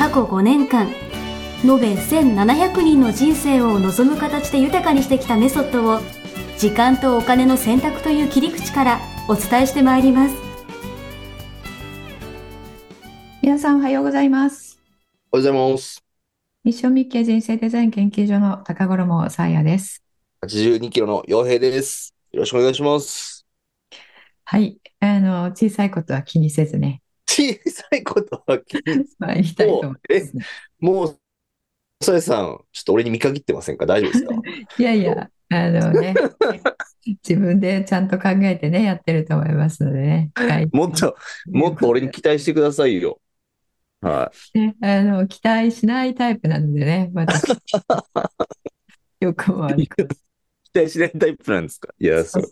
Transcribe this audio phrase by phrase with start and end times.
[0.00, 0.88] 過去5年間
[1.62, 6.00] 延べ1700人の人生を望む形で豊かにしてきたメソッドを
[6.56, 10.34] 時間とお金の選択という切り口からお伝えしてまいります
[13.42, 14.80] 皆さんおはようございます
[15.30, 16.02] おはようございます。
[16.64, 20.02] ミッションミッケ人生デザイン研究所の高頃もさあやです
[20.46, 22.14] 82キロの洋平です。
[22.32, 23.46] よろしくお願いします。
[24.44, 30.44] はいあの小さいことは気にせずね小さいことは気に参りたいと思いますね
[30.80, 31.16] もう、
[32.04, 33.86] さえさん、ちょっと俺に見限ってませんか？
[33.86, 34.34] 大丈夫ですか？
[34.78, 36.14] いやいやあのね
[37.28, 43.20] 自分でちゃんと考えてねやってると思いますのでねはいもっと、もっと俺に期待してくださいよ。
[44.00, 47.44] はねあの期待しないタイプなのでね私
[49.20, 50.06] よくも悪くい。
[50.72, 51.92] 期待しないタイプなんですか？
[51.98, 52.48] いや、そう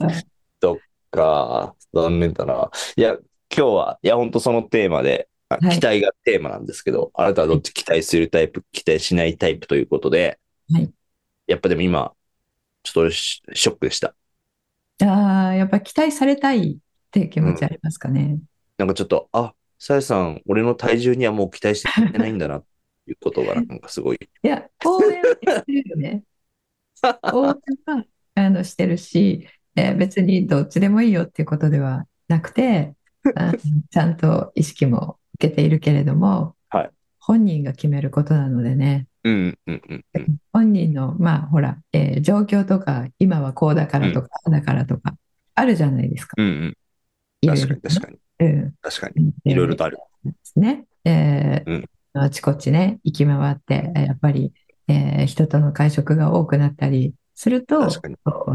[0.61, 1.75] そうか。
[1.95, 2.71] 残念だな。
[2.97, 3.17] いや、
[3.55, 10.39] 今日は、いや、本当そのテーマで、あはい期待がテーマなんですけど、あなたはどっち期待するタイプ、期待しないタイプということで、
[10.71, 10.93] はい
[11.47, 12.15] やっぱでも今、
[12.83, 14.15] ちょっと俺シショックでした。
[15.03, 16.77] ああやっぱ期待されたいっ
[17.11, 18.39] て気持ちありますかね、
[18.77, 22.65] なんかちょっと、あ、さやさん、俺の体重にはもう期待してないんだな、っ
[23.07, 24.19] ていうことが、なんかすごい。
[24.43, 25.27] いや、応援は
[25.61, 26.25] してるよね。
[27.33, 27.55] 応援
[27.87, 28.05] は
[28.35, 32.95] あのしてるし、えー別にどっちでもいいよっていうことではなくて、
[33.91, 36.91] ちゃんと意識も受けているけれども、はい
[37.21, 40.37] 本人が決めることなのでね、うん、うん、うん、うん。
[40.51, 45.15] 本人の、まあほら、えー状況とか、今はこうだからとか、ああだからとか、
[45.55, 46.35] あるじゃないですか。
[46.39, 46.77] うん、うん。
[47.47, 48.19] 確かに、確かに。
[48.41, 49.33] うん確かに。
[49.45, 49.99] いろいろとある。
[50.25, 50.87] ですね。
[51.05, 51.85] えーうん
[52.15, 54.53] あちこちね、行き回って、えーやっぱり、
[54.89, 57.89] えー人との会食が多くなったりすると、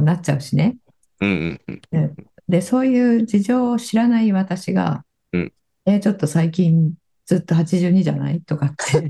[0.01, 0.77] なっちゃうしね。
[1.21, 2.15] うん、うん、うん。
[2.47, 5.53] で、そういう事情を知らない私が、うん
[5.85, 6.93] えーちょっと最近
[7.25, 9.09] ずっと82じゃないとかって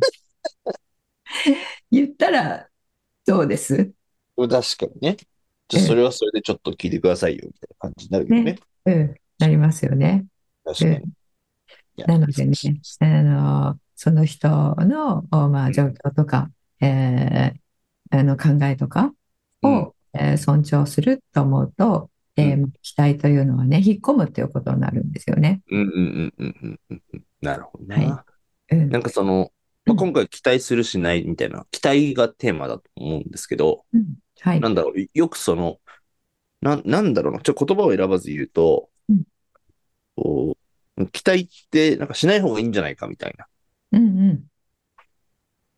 [1.92, 2.68] 言ったら、
[3.26, 3.92] どうです？
[4.36, 5.18] 確かにね。
[5.70, 8.60] じゃあそれはそれでちょっと聞いてくださいよ、みたいな感じになるけどね。
[8.86, 10.26] うん、なりますよね。
[10.64, 10.96] 確かに。
[11.96, 12.54] いやなのでね、
[13.00, 16.50] あの、その人の、おまあ、状況とか、
[16.82, 17.64] えー
[18.16, 19.12] あの考えとか
[19.64, 25.62] を、うんえー尊重すると思うと、えー期待というのはね、引っ込むっていうことになるんですよね。
[25.70, 27.24] うん、うん、うん、うん、うん。
[27.42, 28.08] なるほどはい。
[28.08, 28.26] な。
[28.72, 28.90] うん。
[28.90, 29.52] なんかその、
[29.86, 34.16] まあ、今回期待するしないみたいな、期待がテーマだと思うんですけど、うん。
[34.40, 34.60] はい。
[34.60, 35.80] なんだろう、よくその、
[36.62, 39.24] な、なんだろうな、ちょっと言葉を選ばず言うと、うん。
[40.16, 40.58] こ
[40.98, 43.46] う、期待ってなんかしない方がいいんじゃないかみたいな。
[43.92, 44.44] うんうん。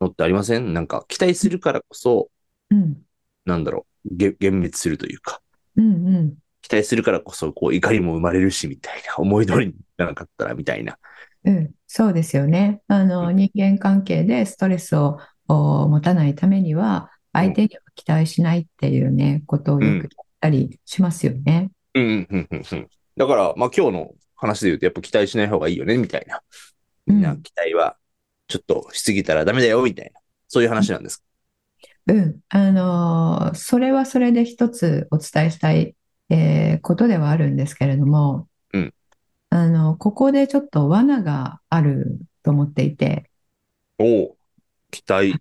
[0.00, 0.74] のってありません？
[0.74, 2.30] なんか期待するからこそ、
[2.70, 3.02] うん。
[3.44, 5.40] なんだろう、げ幻滅するというか、
[5.76, 10.98] うんうん期待するからこそ、こう怒りも生まれるし、みたいな、 思い通りにならなかったら、みたいな。
[11.44, 12.82] うん、そうですよね。
[12.88, 20.08] あの、人間関係でストレスをお持たないためには、相手には期待しないっていうね、ことをよく言っ
[20.40, 21.70] たりしますよね。
[21.94, 22.88] うん、うん、うん、うんうん。
[23.16, 26.40] だから、まあ今日の話で言うと、やっぱ期待しない方がいいよね、みたいな。
[27.06, 27.96] みんうなん期待は、
[28.48, 30.20] ちょっとしすぎたらダメだよ、みたいな。
[30.48, 31.22] そういう話なんです。
[32.08, 35.94] うん、あのーそれはそれで一つお伝えしたい、
[36.30, 38.94] えーことではあるんですけれども、うん
[39.50, 43.30] あの、ここでちょっと罠があると思っていて、
[43.98, 44.36] おお
[44.90, 45.34] 期待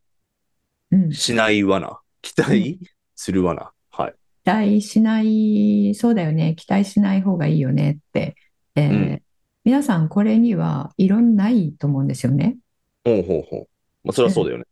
[0.92, 2.00] うん、しない罠。
[2.22, 2.80] 期待
[3.16, 3.74] する罠。
[3.92, 4.16] はい。
[4.44, 8.36] 期待しない、そうだよね、期待しない方がいいよねって、
[8.76, 9.22] えーうん
[9.66, 12.56] 皆さんこれには異論ないと思うんですよね。
[13.04, 13.68] ほうほうほう。
[14.04, 14.66] まあ、それはそうだよね。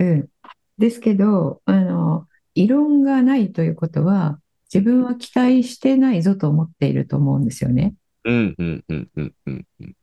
[0.00, 0.28] うん。
[0.76, 4.38] ですけど、あの、異論がないということは、
[4.74, 7.94] 自分は期待してないぞと思っていると思うんですよね。
[8.24, 9.66] うん、うん、うん、うん、うん。
[9.80, 9.94] うん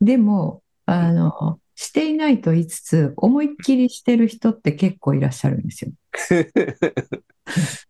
[0.00, 5.92] でも、あの、していないと言いつつ、思いっきりしてる人って結構いらっしゃるんですよ。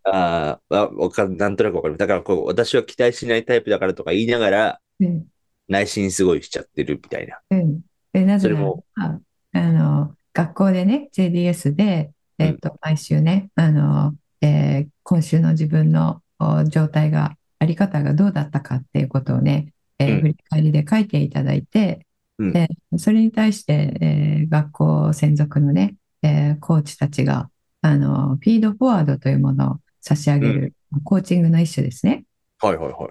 [0.05, 1.97] あーあ、なんとなくわかる。
[1.97, 5.27] だからこう、私は期待しないタイプだからとか言いながら、うん。
[5.69, 7.41] 内心すごいしちゃってるみたいな。
[7.51, 7.81] うん。
[8.13, 9.21] で、なぜならそれもば、
[9.53, 22.07] あの、学校でね、JDS で、えっと、毎週ね、あの、えー今週の自分のお状態が、あり方がどうだったかっていうことをね、えーうん振り返りで書いていただいて、
[22.39, 22.69] うんで
[22.99, 27.51] それに対して、えー学校専属のね、えーコーチたちが
[27.83, 30.75] あのフィードフォワードというものを差し上げる、
[31.05, 32.25] コーチングの一種ですね。
[32.61, 33.11] はいはいはい。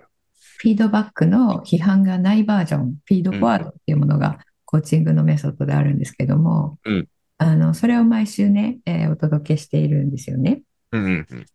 [0.58, 7.08] フィードバックの批判がないバージョン、フィードフォワードっていうものがコーチングのメソッドであるんですけども、うん
[7.38, 10.62] あのそれを毎週ね、えーお届けしているんですよね。
[10.98, 11.46] うん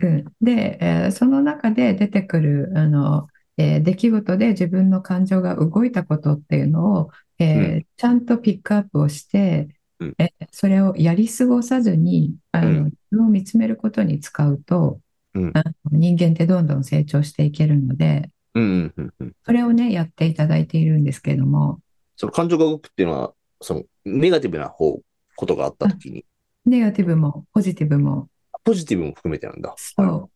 [0.00, 9.68] うんで、えーその中で出てくるあの、えー出来事で自分の感情が動いたことっていうのを、えーうちゃんとピックアップをして、
[10.00, 10.14] うん。
[10.18, 12.84] えーそれをやり過ごさずにあの、うん。
[12.84, 15.00] 自分を見つめることに使うと、
[15.34, 15.50] うん。
[15.54, 19.32] あの人間ってどんどん成長していけるので、うんうんうんうん。
[19.44, 21.80] それをね、やっていただいているんですけれども、
[22.16, 25.00] その感情が動くっていうのは、そのネガティブな方、
[25.36, 26.24] ことがあったときに、
[26.64, 28.28] ネガティブもポジティブも
[28.64, 29.74] ポジティブも含めてなんだ。
[29.76, 30.30] そう。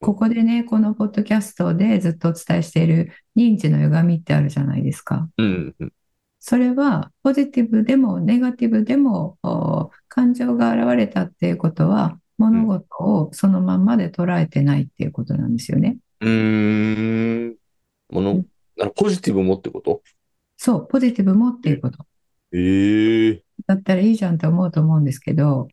[0.00, 5.28] ここでね、このポッドキャストでずっとお伝えしている認知の歪みってあるじゃないですか。
[5.36, 5.92] うんうん
[6.42, 15.98] それはポジティブでもネガティブでもお感情が現れたっていうことは物事をそのまんまで捉えてないっていうことなんですよね。
[16.20, 17.56] うーん。
[18.10, 18.44] もの、
[18.96, 20.00] ポジティブもってこと？
[20.56, 22.06] そう、ポジティブもっていうこと。
[22.52, 25.68] ええだったらいいじゃんって思うと思うんですけどうん、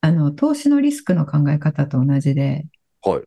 [0.00, 2.66] あの、投資のリスクの考え方と同じで、
[3.02, 3.24] はい。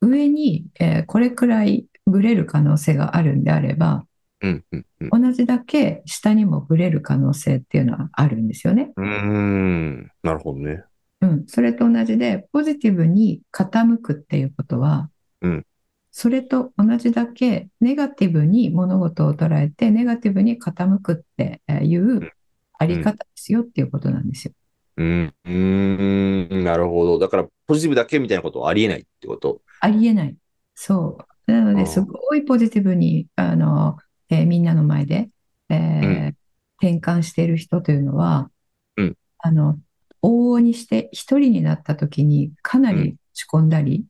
[0.00, 4.04] 上に、えーこれくらいブレる可能性があるんであれば、
[4.40, 5.22] うんうんうん。
[5.22, 8.92] 同じだけ下にもブレる可能性っていうのはあるんですよね。
[8.96, 10.10] うーん。
[10.22, 10.84] なるほどね。
[11.20, 15.08] うん、それと同じで、ポジティブに傾くっていうことは、
[15.40, 15.66] うん
[16.14, 22.30] それと同じだけネガティブに物事を捉えて、ネガティブに傾くっていう
[22.78, 24.52] あり方ですよっていうことなんですよ。
[24.96, 25.34] うん。
[25.44, 26.64] うーん。
[26.64, 27.18] なるほど。
[27.18, 29.62] だから、ポジティブだけみたいなことはありえないってこと？
[29.80, 30.36] ありえない。
[30.74, 31.52] そう。
[31.52, 33.98] なので、すごいポジティブに、あの、
[34.28, 35.30] えーみんなの前で、
[35.68, 36.36] えーうん
[36.82, 38.50] 転換している人というのは、
[38.96, 39.78] うんあの、
[40.20, 44.04] 往々にして一人になった時にかなり落ち込んだり、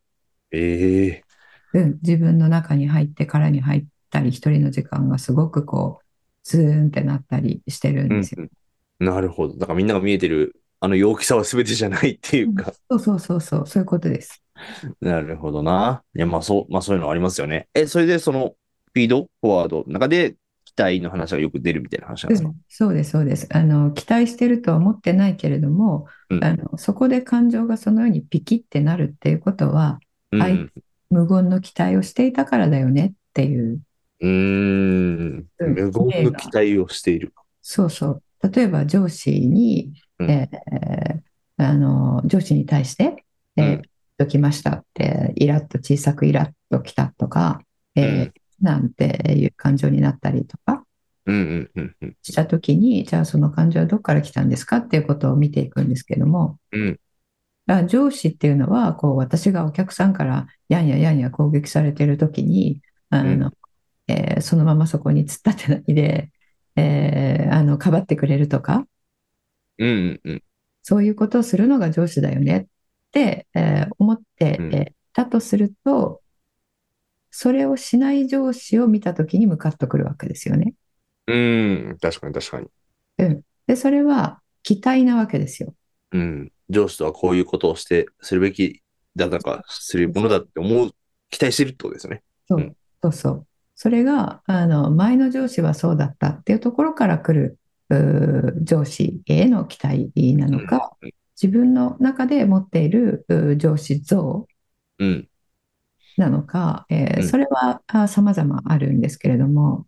[0.52, 1.22] ええ
[1.74, 6.04] うん、自分の中に入って殻に入ったり、一人の時間がすごくこう、
[6.44, 8.48] ズーンってなったりしてるんうんですよ。
[9.00, 9.06] うん。
[9.06, 9.58] なるほど。
[9.58, 12.72] だからみんなが見えてる、あの陽気さは全てじゃないっていうか。
[12.90, 14.42] そうそうそうそう、そういうことです。
[15.00, 16.02] なるほどな。
[16.16, 17.68] いや、まあそう、まあそういうのありますよね。
[17.72, 18.56] え、それでその、
[18.92, 19.28] フィード？
[19.40, 19.84] フォワード？
[19.86, 20.34] の中で、
[20.64, 22.48] 期待の話がよく出るみたいな話なんですか？
[22.48, 23.46] うん、そうです、そうです。
[23.50, 30.00] あの、期待してるとは思ってないけれども、うんあの、そこで感情がそのようにピキってなるっていうことは、
[30.32, 30.68] うんはい
[31.10, 33.80] 無言の期待をしていたからだよねっていう。
[34.20, 35.46] うーん。
[35.58, 37.32] うん無言の期待をしている。
[37.60, 38.22] そうそう。
[38.50, 39.92] 例えば上司に、
[40.24, 40.30] うん。
[40.30, 41.22] えー
[41.58, 43.24] あの、上司に対して、
[43.56, 43.82] えーうん。
[44.18, 47.60] ときましたって、イラッと小さくイラッときたとか、
[47.94, 48.32] えーうん。
[48.60, 50.84] なんていう感情になったりとか。
[52.22, 56.98] したときに、じゃあその感情はどこから来たんですかっていうことを見ていくんですけども、うん。
[57.86, 63.52] 上司っていうのは、こう、私がお客さんからやんややんや攻撃されているときに、あの、う
[64.08, 66.32] えーそのままそこに突っ立てないで、
[66.76, 68.86] えーあの、かばってくれるとか、
[69.86, 70.42] うんうんうん。
[70.82, 72.66] そういうことをするのが上司だよねっ
[73.12, 74.94] て、えー思って、うんえ
[75.30, 76.22] とすると、
[77.30, 80.74] それをしない上司を見たときにムカッとくるわけですよね。
[81.26, 81.98] うーん。
[81.98, 82.68] 確かに確かに。
[83.66, 85.74] で、それは期待なわけですよ。
[86.12, 86.52] うん。
[86.68, 88.82] 上司とはこういうことをして、するべき
[89.16, 90.90] だとか、するものだって思う、
[91.30, 92.22] 期待してるってことですよね。
[92.48, 93.46] そううんそうそう。
[93.74, 97.58] それが、あの、前の上司はそうだったっていうところから来る、
[98.62, 103.26] 上司への期待なのか、うん自分の中で持っている
[103.58, 104.46] 上司像
[104.98, 105.28] うん。
[106.16, 109.86] なのか、えーうんそれはあ様々あるんですけれども。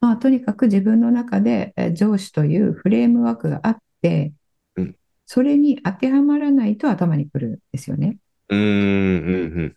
[0.00, 4.32] まあ、とにかく自分の中でえー上司というフレームワークがあって
[4.76, 8.16] うん、それに当てはまらないと頭にくるんですよね。
[8.48, 9.74] うん。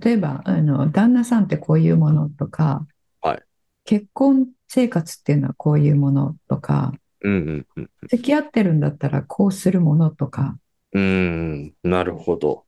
[0.00, 2.86] 例えば、あの、旦那さんってこういうものとか、
[3.20, 3.42] はい
[3.84, 7.90] 結婚生活っていうのはこういうものとか、うんうんうん。
[8.08, 10.56] 付き合ってるんだったらこうするものとか、
[10.92, 11.74] うーん。
[11.82, 12.64] なるほど。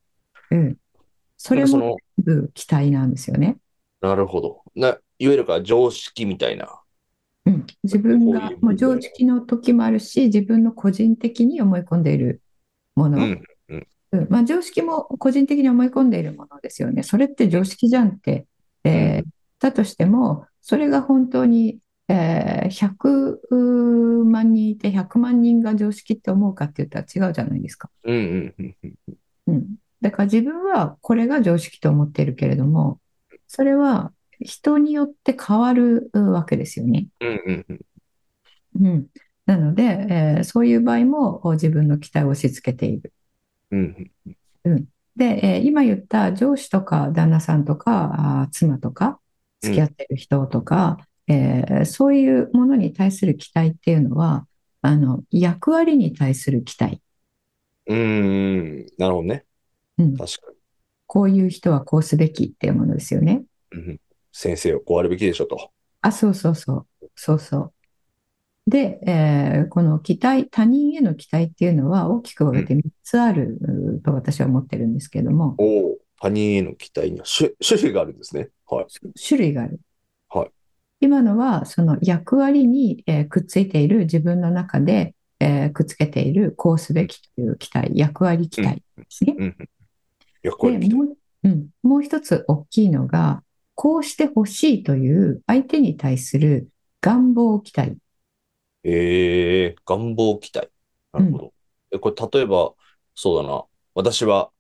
[0.51, 0.77] うん、
[1.37, 3.59] それも全部期待なんですよね。
[4.01, 4.65] なるほど。
[4.75, 6.81] な、いわゆるか常識みたいな。
[7.47, 12.43] うん、自分がもう常識の時もあるし、自分の個人的に思い込んでいる
[12.97, 13.19] もの。
[13.19, 13.43] うん。
[14.11, 17.05] うんまあ、常識も個人的に思い込んでいるものですよね。
[17.05, 18.47] それって常識じゃんって、
[18.83, 19.25] えー
[19.63, 21.79] だとしても、それが本当に、
[22.15, 27.91] えー100万人いて100万人が常識って思うかって言ったら違うじゃないですか。
[29.47, 33.01] うんだから自分はこれが常識と思っているけれども、
[33.47, 37.07] それは人によって変わるわけですよね。
[38.81, 39.07] うん
[39.47, 43.13] なので、えーそういう場合も自分の期待を押し付けている。
[43.71, 44.11] うん
[44.65, 44.85] うん。
[45.17, 49.21] で、えー今言った上司とか旦那さんとか妻とか
[49.61, 50.99] 付き合ってる人とか、
[51.33, 54.47] えーそういうものに対する期待っていうのは
[54.83, 57.01] あの役割に対する期待、
[57.87, 58.87] うーん。
[58.99, 59.45] なるほどね。
[59.99, 60.53] うん、確か
[61.07, 63.45] こういう人はこうすべきっていうものですよね。
[63.73, 63.79] に。
[63.79, 64.01] うんうん
[64.35, 65.71] 先生はこうあるべきでしょと。
[66.01, 68.71] あ、そうそうそう、そうそう。
[68.71, 73.59] で、えーこの期待、他人への期待っていうのは大きく分けて3つある
[74.03, 78.49] と私は思ってるんですけども、おお、他人への期待には種、種類があるんですね。
[78.67, 78.87] はい。
[79.21, 79.81] 種類がある。
[81.03, 89.35] はい今のはその役割に、えーくっついている自分の中で、えーくっつけているこうすべきという期待、役割期待ですね。
[89.39, 90.81] うんうん。
[90.81, 93.43] でもう、うん、もう一つ大きいのが、
[93.75, 96.69] こうしてほしいという相手に対する
[97.01, 97.97] 願望期待。
[98.85, 100.71] ええ願望期待。
[101.13, 101.55] なるほど。
[101.91, 102.75] え、これ、例えば、
[103.15, 103.65] そうだな。
[103.95, 104.51] 私は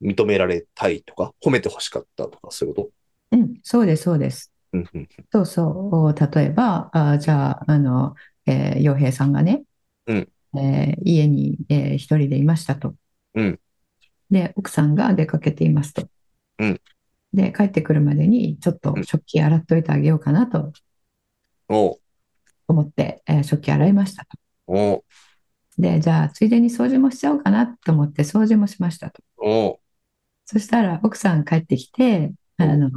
[0.00, 2.90] 認められたいとか、褒めてほしかったとか、そういうこ
[3.32, 4.52] うん、そうです、そうです。
[5.32, 6.14] そうそう。
[6.34, 8.14] 例えば、あ、じゃあ、あの、
[8.46, 9.64] えー、洋平さんがね、
[10.06, 10.28] うん
[10.58, 12.94] えー家に、えー一人でいましたと。
[13.34, 13.60] うん
[14.30, 16.08] で、奥さんが出かけていますと。
[16.58, 16.80] うん
[17.32, 20.72] で、帰ってくるまでに、ちょっとうん食器洗っといてあげようかなと
[22.68, 24.38] 思って、えー食器洗いましたと。
[25.78, 29.22] で、じゃあ、ついでに掃除もしちゃおうかなと思って掃除もしましたと。
[30.44, 32.90] そしたら、奥さん帰ってきて、あの、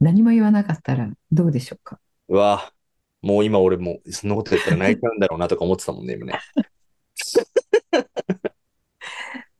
[0.00, 2.00] 何も言わなかったらどうでしょうか？
[2.28, 2.72] うわ、
[3.22, 6.38] もう今俺もうそんなこと言ったら泣いちゃうんだろうなとか思ってたもんね、今ね。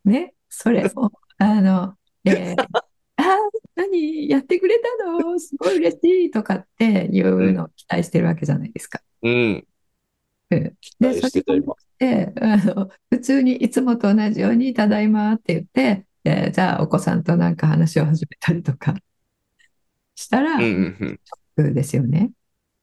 [0.05, 1.95] ね、それを、あの、
[2.25, 2.63] えー
[3.17, 3.27] あー、
[3.75, 5.39] 何、やってくれたの？
[5.39, 9.03] すごい嬉しいとかっていうのを期待してるわけじゃないですか。
[9.23, 9.67] うん。
[10.53, 11.43] うん期待し
[11.99, 18.95] てあの、普通にいつもと同じように、ただいまって言って、えーじゃあお子さんとなんか話を始めたりとか
[20.21, 21.21] したら、うんうんうん。
[21.57, 22.33] そうですよね。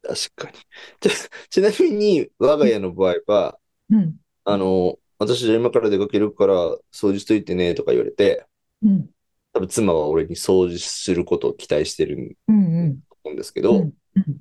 [0.02, 0.58] 確かに。
[1.00, 1.10] ち
[1.50, 4.16] ちなみに、我が家の場合は、うん、
[4.46, 6.56] あの、私じゃあ今から出かけるから
[6.92, 8.46] 掃除しといてねとか言われて、
[8.84, 9.10] うん、
[9.54, 14.38] 多分妻は俺に掃除することを期待してると思うんですけど、うん、うん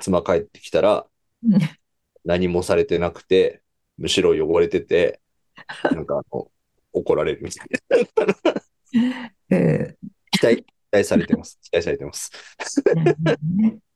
[0.00, 1.06] 妻帰ってきたら
[1.44, 1.58] うん
[2.24, 3.62] 何もされてなくて、
[3.98, 5.20] むしろ汚れてて、
[5.90, 6.48] なんかあの、
[6.92, 7.68] 怒られるみたい
[8.90, 9.12] な。
[9.56, 9.96] え
[10.30, 11.58] 期待、期待されてます。
[11.64, 12.30] 期待されてます。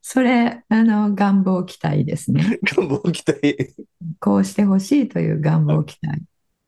[0.02, 2.58] それ、あの、願望期待ですね。
[2.76, 3.74] 願望期待。
[4.20, 6.22] こうしてほしいという願望期待。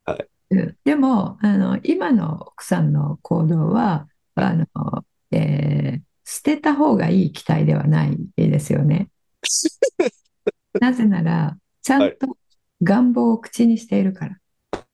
[0.05, 4.67] はいうんでも、あの、今の奥さんの行動は、あの、
[5.31, 9.09] えー捨てた方がいい期待ではないですよね。
[10.79, 12.37] なぜなら、ちゃんと
[12.83, 14.39] 願望を口にしているから。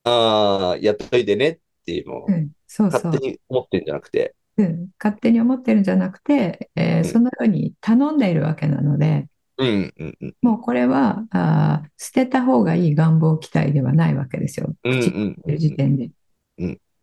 [0.04, 14.74] ああ、やっといてねっていうのをうん、そうそう勝手に思ってるんじゃなくて、うん、勝手に思ってるんじゃなくて、えーうんそのように頼んでいるわけなので、うん、うん、うん、もうこれはあー捨てた方がいい願望期待ではないわけですよ。
[14.84, 16.10] うん、口うんに時点で。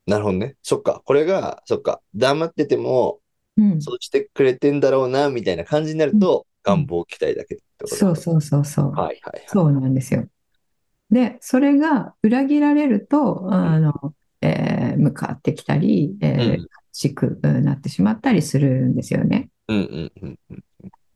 [0.08, 0.55] なるほどね。
[0.63, 1.01] そっか。
[1.05, 2.01] これが、そっか。
[2.15, 3.20] 黙ってても、
[3.58, 8.91] うん、そうしてくれてんだろうな、みたいな感じになると、願望期待だけってことそうそうそうそう。
[8.91, 9.43] はい、はい、はい。
[9.48, 10.27] そうなんですよ。
[11.12, 13.93] で、それが裏切られると、あの、
[14.41, 19.50] えー向かってきたり、えーうんしくなってしまったりするんですよね。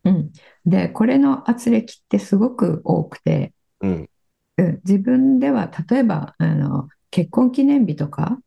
[0.03, 0.32] うん。
[0.65, 4.10] で、これの圧力ってすごく多くて、うん、
[4.58, 8.39] うん自分では例えばあの結婚記念日とか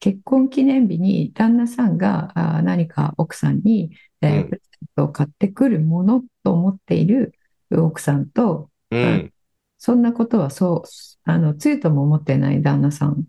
[0.00, 7.34] 結婚記念日に旦那さんがあー何か奥さんに、えーうんプレゼントを買ってくるものと思っている
[7.70, 9.32] 奥さんとうん。
[9.78, 10.88] そんなことはそう
[11.24, 13.24] あのつゆとも思ってない旦那さん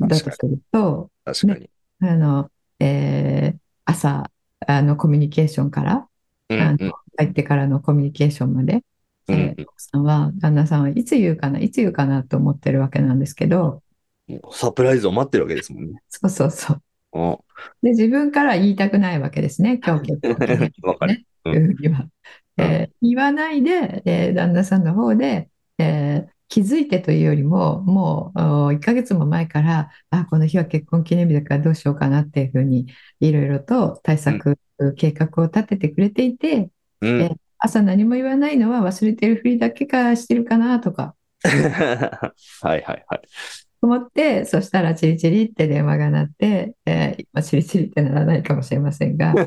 [0.00, 1.70] だとすると確かに。
[2.02, 4.30] あの、えー朝
[4.68, 6.08] あのコミュニケーションから
[6.48, 8.84] うん、あのうん、帰ってからのコミュニケーションまで
[9.28, 13.82] うんえー奥さんは、旦那さんはいつ言うかな、いつ言うかなと思ってるわけなんですけど、
[14.52, 16.02] サプライズを待ってるわけですもんね。
[16.08, 16.82] そうそうそう。
[17.12, 17.38] うん
[17.82, 21.24] で、自分から言いたくないわけですね、今日結婚記念日わかる。
[21.44, 22.08] うふうには。
[22.58, 32.88] えー言わないで、えー旦那さんの方で、えー気づいてというよりも、もう1ヶ月も前から、あ、この日は結婚記念日だからどうしようかなっていうふうに、
[33.20, 34.58] いろいろと対策、
[34.98, 36.68] 計画を立ててくれていて、
[37.00, 37.22] うん。
[37.22, 43.04] え朝何も言わないのは忘れてるふりだけかしてるかなとか、 はいはいはい。
[43.80, 49.38] 思って、そしたらチリチリって電話が鳴って、えー今チリチリってならないかもしれませんが、 あ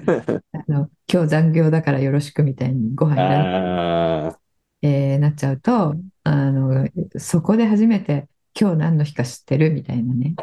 [0.68, 4.40] の今日残業だからよろしくみたいにご飯いらないああ、
[4.82, 6.88] えーなっちゃうと、あの、
[7.20, 8.28] そこで初めて
[8.60, 10.36] 今日何の日か知ってるみたいなね。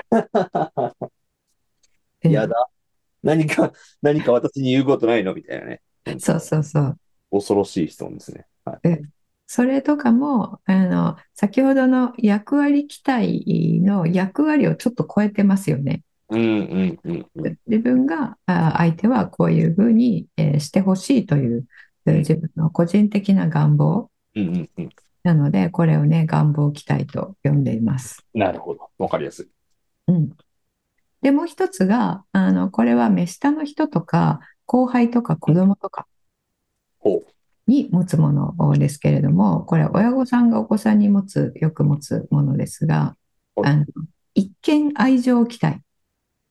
[2.25, 2.69] う んやだ。
[3.23, 3.73] 何か、
[4.03, 5.83] 何か私に言うことないのみたいなね。
[6.21, 6.99] そうそうそう。
[7.31, 8.47] 恐ろしい質問ですね。
[8.65, 9.03] はい。
[9.47, 16.03] それとかも、あの、先ほどの役割期待の役割をちょっと超えてますよね。
[16.31, 16.45] うんう
[16.87, 17.59] んうんうん。
[17.67, 21.67] 自分が、あ相手はこういうふうに、えーしてほしいという、
[22.07, 24.89] えー自分の個人的な願望うんうんうん。
[25.23, 28.25] なので、これをね、願望期待と呼んでいます。
[28.35, 28.91] なるほど。
[28.99, 29.47] わかりやすい。
[30.09, 30.31] うん。
[31.21, 36.07] で、もう一つが、あの、これは目下の人とか、後輩とか子供とか
[36.99, 37.23] ほ
[37.67, 43.17] に持つものですけれども、これは親御さんがお子さんに持つ、よく持つものですが、
[43.55, 43.87] はいあの、
[44.35, 45.81] 一見愛情期待。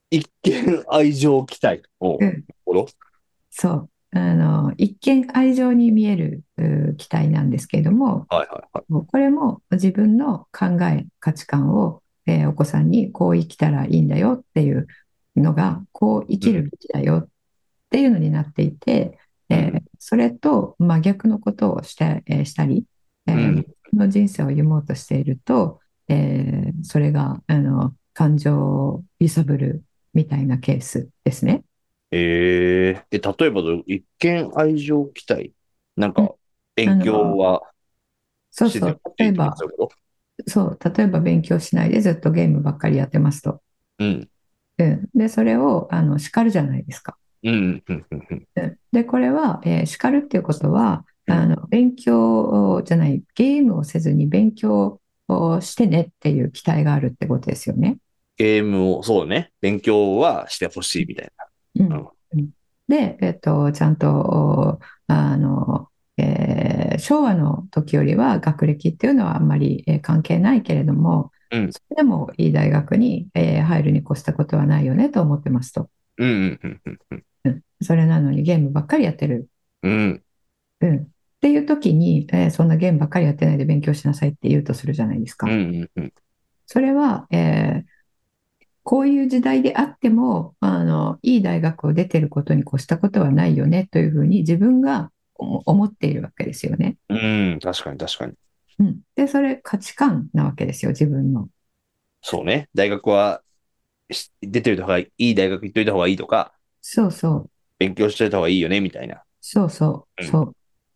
[0.10, 1.82] 一見愛情期待。
[2.00, 2.46] おううん。
[3.50, 3.90] そう。
[4.14, 9.06] あの、一見愛情に見えるう期待なんですけれども、はいはいはい。
[9.08, 14.88] これも自分の考え、価値観を、えーお子さんにこう生きたらいいんだよっていう
[15.36, 17.30] のが、こう生きるべきだよっ
[17.90, 19.18] ていうのになっていて、
[19.50, 22.86] えーうんそれと真逆のことをして、えーしたり、
[23.28, 31.64] えーうんの人生を歩もうとしていると、えーそれがあの感情を揺さぶるみたいなケースですね。
[32.12, 35.54] ええで、例えば一見愛情期待。
[35.96, 36.36] なんうんか、
[36.76, 37.72] 勉強は
[38.52, 39.56] そうそう例えば、
[40.48, 43.54] そう例えば勉強しないでずっとゲームばっかりやってますと。
[43.54, 43.64] と
[44.00, 44.30] うん。
[44.78, 47.18] うん、で、それをあの叱るじゃないですか。
[47.44, 48.48] うんうんうんうん。
[48.56, 57.98] うんで、これは、えー叱るっていうことは、うんあの勉強じゃない、ゲームをせずに勉強をしてねっていう期待があるってことですよね。
[58.38, 59.52] ゲームを、そうね。
[59.62, 61.51] 勉強はしてほしいみたいうんな。
[62.88, 75.90] で、えっと、ちゃんと、おあの、えー昭和の時よりは学歴っていうのはあんまり、えー関係ないけれども、うんそれでもいい大学に、えー入るに越したことはないよねと思ってますと。
[77.82, 79.48] それなのにゲームばっかりやってる。
[79.84, 80.24] うん。
[80.82, 80.98] うん。
[80.98, 81.08] っ
[81.42, 85.48] ていう時に、えーそんなゲームばっかりやってないで勉強しなさいって言うとするじゃないですか。
[86.66, 88.01] それは、えー
[88.84, 96.98] こういう時代であっても、あの、いい大学を出てることに越したことはないよねというふうに自分が思思っているわけですよね。
[97.10, 98.34] うん、確かに確かに。
[98.80, 99.02] うん。
[99.16, 101.50] で、それ価値観なわけですよ、自分の。
[102.22, 102.70] そうね。
[102.74, 103.44] 大学は
[104.12, 107.52] し出てる方がいい大学行っといた方がいいとか、そうそう。
[107.80, 109.24] 勉強しといた方がいいよね、みたいな。
[109.42, 110.42] そうそう、うんそ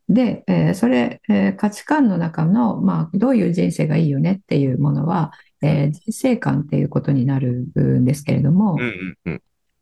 [0.09, 0.13] う。
[0.13, 5.31] で、えーそれ、えー価値観の中の、まあ、どういう人生がいいよねっていうものは、
[5.65, 9.41] えー人生観っていうことになるんですけれどもうん、うんうん。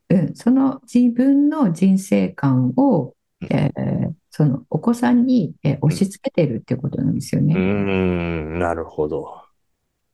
[0.09, 3.15] うん、その自分の人生観を、
[3.49, 7.53] えーそのお子さんに、えー押し付けてるっていうことなんですよね。
[7.59, 9.43] ん、なるほど。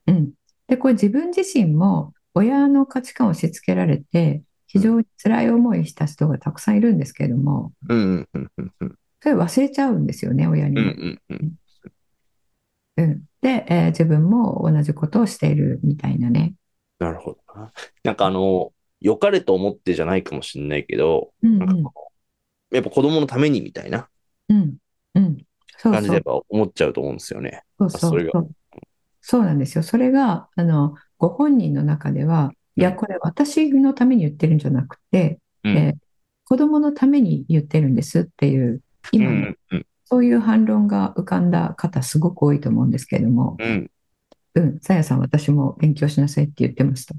[0.08, 0.32] うん。
[0.68, 8.96] で、これ自分自身も親の価値観を押し付けられて、非常に辛い思いした人がたくさんいるんですけれども、うんうんうんうんうん。
[9.22, 10.92] それ忘れちゃうんですよね、親にうんも。
[10.92, 11.54] うんうん。
[13.04, 13.26] うん。
[13.42, 16.56] で、えー自分も同じことをしているみたいなね。
[17.00, 17.72] なるほどな。
[18.04, 22.12] なんかあの、良かれと思ってじゃないかもしれないけど、うんなんかこ
[22.72, 24.10] うやっぱ子供のためにみたいな
[24.50, 24.78] うん。
[25.16, 25.24] うん。
[25.26, 25.38] うん。
[25.78, 26.10] そう感じ。
[26.10, 27.64] でやっぱ思っちゃうと思うんですよね。
[27.80, 28.56] そうそうそれがそう。
[29.22, 29.84] そうなんですよ。
[29.84, 36.00] それが、あの、ご本人の中では、いや、うんこれ私のために言ってるんじゃなくて、うんえー
[36.46, 38.84] 子供のために言ってるんですっていう、
[39.20, 43.92] う今のんうんそういう反論が浮かんだ方すごく多いと思うんですけれども、うん
[44.56, 47.14] うん、さやさん、私も勉強しなさいって言ってました。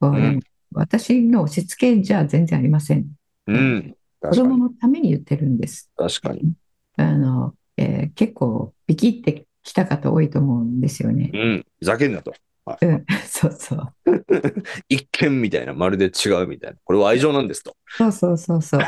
[0.00, 0.40] こううん
[0.72, 3.06] 私の押し付けじゃ全然ありません。
[3.48, 3.96] うん。
[4.20, 4.30] 子。
[4.30, 5.90] 供のために言ってるんです。
[5.96, 6.52] 確かに。
[6.96, 11.36] あの、えー結構、ビキってきた方多いと思うんですよねう。
[11.36, 11.66] ん。
[11.80, 12.32] ふざけんなと。
[12.80, 13.94] うん、 そうそう。
[14.88, 16.76] 一見みたいな、まるで違うみたいな。
[16.84, 17.76] これは愛情なんですと。
[17.88, 18.80] そうそうそうそう。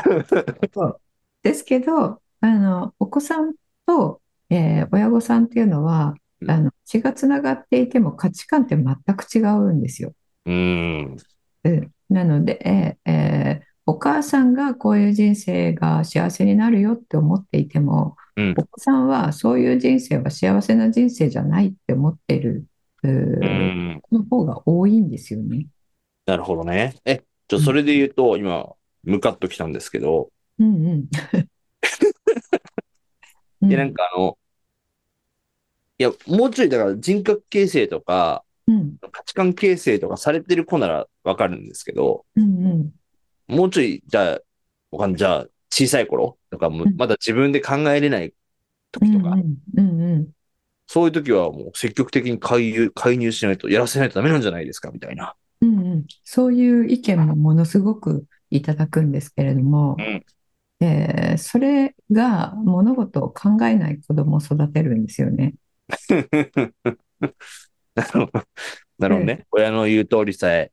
[0.73, 1.01] そう
[1.43, 3.53] ですけど、あの、お子さん
[3.85, 10.13] と、えー親御さんっていうのは、うんあの、血がつながっていても価値観って全く違うんですよ。
[10.45, 11.17] うーん。
[11.63, 22.63] うん、なので、えーえーお母さんがこういう人生が幸せになるよって思っていても、うんお子さんはそういう人生は幸せな人生じゃないって思ってる、
[23.03, 24.01] うん。
[24.09, 25.67] の方が多いんですよね。
[26.25, 26.95] なるほどね。
[27.03, 28.69] え、ちょ、それで言うと、今、
[29.03, 30.29] ムカッときたんですけど、
[30.59, 31.05] うんうん。
[33.63, 34.37] うで、なんかあの、
[35.99, 38.97] いや、もうちょい、だから人格形成とか、うん。
[39.11, 42.91] 価値観形成とかされてる子ならわかるんですけど、うんう
[43.51, 43.55] ん。
[43.55, 44.39] もうちょい、じゃあ、
[44.91, 48.33] わかんじゃあ、小さい頃とかもうん、まだ自分で考えれない
[48.91, 49.35] 時とか、
[50.87, 55.35] そういう時はもう積極的に介入、介入しないと、やらせないとダメなんじゃないですか、みたいな。
[55.61, 60.23] うんうん、そういう意見もものすごくいただくんですけれども、うん
[60.83, 65.55] えーそれが物事を考えない子供を育てるんですよね。
[67.95, 68.31] なるほど。
[68.99, 69.45] なるほどね。
[69.51, 70.71] 親の言う通りさえ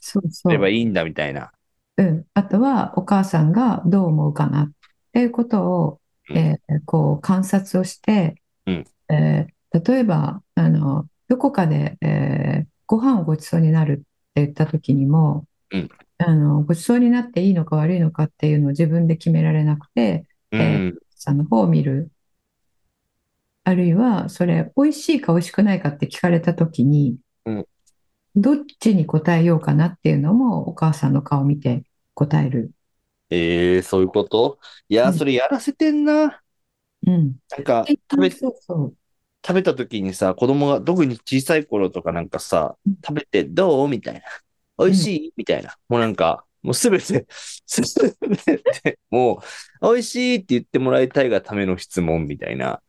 [0.00, 0.30] そうそう。
[0.32, 1.52] すればいいんだみたいな。
[1.96, 4.72] うん、あとはお母さんがどう思うかなっ
[5.12, 8.34] ていうことを、うんえーこう観察をして、
[8.66, 14.04] うんえー例えばあのどこかで、えーご飯をごちそうになるって
[14.36, 20.98] 言った時にも、うんあのごちそうになっていいのか悪いのかっていうのを自分で決められなくて、うえん。
[21.10, 22.10] さんの方を見る。
[23.64, 27.66] あるいは、それ、美味しいか美味しくないかって聞かれたときにうん、
[28.36, 32.70] どっちに答えようかなっていうのも、お母さんの顔を見て答える。
[33.30, 34.58] ええそういうこと？
[34.88, 36.42] いやー、うんそれやらせてんな。
[37.06, 37.36] うん。
[37.50, 38.96] なんか、食べ、そうそう。
[39.46, 43.88] 食べた時にさ、子供が、特に小さい頃とかなんかさうん、食べてどう？
[43.88, 44.20] みたいな。
[44.78, 45.32] 美味しい？
[45.36, 45.74] みたいな。
[45.88, 47.26] もうなんか、もうすべて、
[47.66, 49.42] すべて、も
[49.82, 52.82] う、美味しいって言ってもらいたいがための質問みたいな。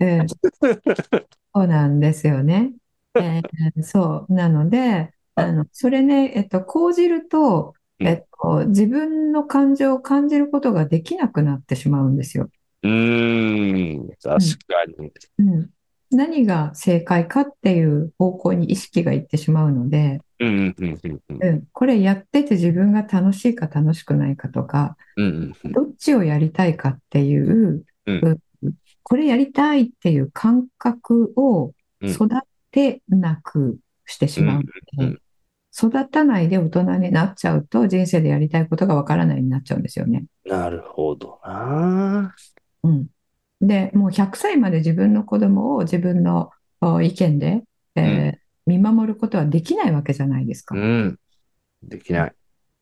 [0.00, 0.26] うん
[1.54, 2.72] そうなんですよね。
[3.14, 4.32] えーそう。
[4.32, 12.50] なので、あの、それね、えっと、講じると、うんえっと、自分の感情を感じることができなくなってしまうんですよ。
[12.82, 15.12] うーん、確かに。
[15.38, 15.70] うん。
[16.10, 28.38] 何が正解かっていう方向に意識がいってしまうので、うん、うん、うん、うん、うん、これやってて自分が楽しいか楽しくないかとか、うん、うん、どっちをやりたいかっていう、うん。
[28.62, 28.74] うん。
[29.02, 32.10] これやりたいっていう感覚をうん。
[32.10, 32.28] 育
[32.70, 34.62] てなくしてしまうの
[34.98, 35.20] うんで、
[35.76, 40.24] 育たないで大人になっちゃうと人生でやりたいことがわからないになっちゃうんですよね。
[40.44, 42.34] なるほどな。
[42.82, 43.06] うん。
[43.66, 46.50] で、もう100歳まで自分の子供を自分の
[46.80, 47.62] お意見で、
[47.96, 50.74] えー見守ることはできないわけじゃないですか。
[50.74, 51.18] うん。
[51.82, 52.34] できない。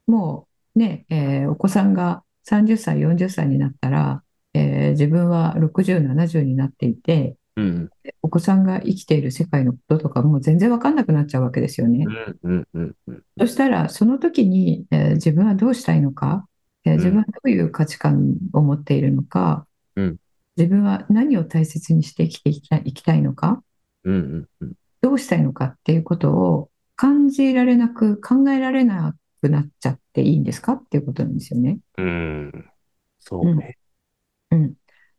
[0.06, 4.22] もうね、えーお子さんが30歳、40歳になったら、
[4.54, 7.90] えー自分は60、70になっていて、うん、
[8.22, 12.10] お子さんが生きている世界のこととかもう全然わかんなくなっちゃうわけですよねう。
[12.10, 13.22] ん、うん、うん、うん。
[13.38, 16.46] そしたら、その時に、えー自分はどうしたいのか、
[16.84, 19.66] えー自分はどういう価値観を持っているのか、
[19.96, 20.16] うん
[20.56, 23.62] 自分は何を大切にして生きていきたい、生きたいのか、
[24.04, 24.72] うん、うん、うん。
[25.00, 30.74] どうしたいのかっていうことを感じられなく、考えられなくなっちゃっていいんですか？
[30.74, 31.78] っていうことなんですよね。
[31.98, 32.70] うん。
[33.18, 33.78] そうね。
[34.50, 34.74] うん、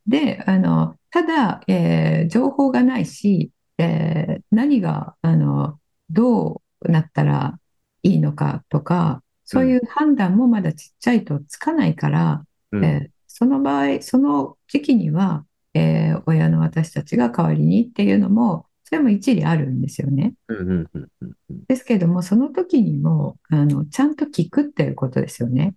[0.07, 7.59] で、あの、ただ、えー情報がないし、えー何が、あの、どうなったら
[8.03, 13.12] いいのかとか、そういう判断もまだちっちゃいとつかないから、うん、えー
[13.43, 20.35] その場合、その時期には、えー親の私たちが代わりにっていうのも、それも一理あるんですよね。
[21.67, 25.75] ですけども、その時にも、あの、ちゃんと聞くっていうことですよね。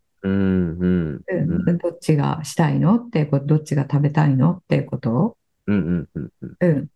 [1.29, 5.37] うん、どっちがしたいのってこと、どっちが食べたいのっていうことを。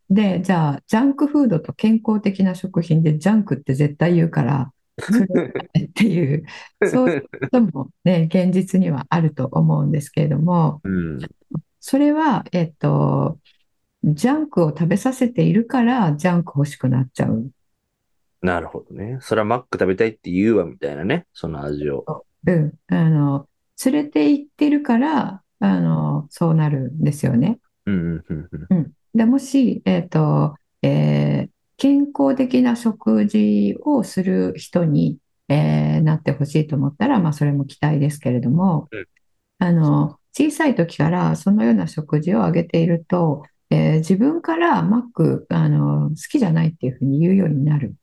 [0.08, 6.44] で、じゃあ、ジャンクフードと健康的な食品でジャンクって絶対言うから、っていう、
[6.90, 11.18] そういうこともね、現実にはあると思うんですけれども、うん、
[11.80, 13.38] それは、えっと、
[14.04, 17.50] ジャンクを食べさせているから、ジャンク欲しくなっちゃう。
[18.42, 19.18] なるほどね。
[19.20, 21.26] それはマック食べたいって言うわ、みたいなね。
[21.34, 22.24] その味を。
[22.46, 22.72] うん。
[22.88, 23.48] あの、
[23.84, 27.58] 連れて行ってるから、あの、そうなるんですよね。
[27.86, 28.92] うん、うん、うん。
[29.14, 39.06] で、もし、えっと、えー健康的な食事をする人に、えーなってほしいと思ったら、まあ、それも期待ですけれどもうん、
[39.58, 47.94] あの、小さい時からそのような食事をあげていると、えー自分からマック、あの、好きじゃないっていうふうに言うようになる。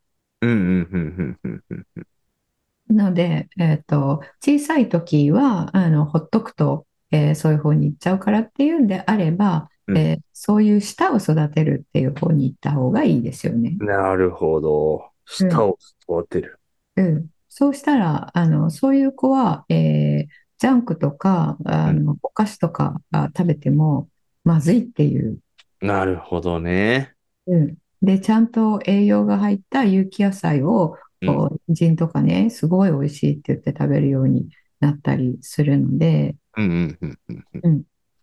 [2.89, 13.75] ので、えっと、小さい時は、あの、ほっとくと、えーそういう方に行っちゃうからっていうんであれば、うんえーそういう舌を育てるっていう方に行った方がいいですよね。
[13.79, 15.09] なるほど。
[15.25, 16.59] 舌を育てる。
[16.95, 17.29] うん。
[17.49, 20.27] そうしたら、あの、そういう子は、えー
[20.59, 24.09] ジャンクとか、あの、お菓子とかが食べても
[24.43, 25.37] まずいっていう。
[25.81, 27.15] なるほどね。
[27.47, 27.77] うん。
[28.01, 36.35] で、ちゃんと栄養が入った有機野菜を、人参とかね、すごい美味しいって言って食べるようになったりするので。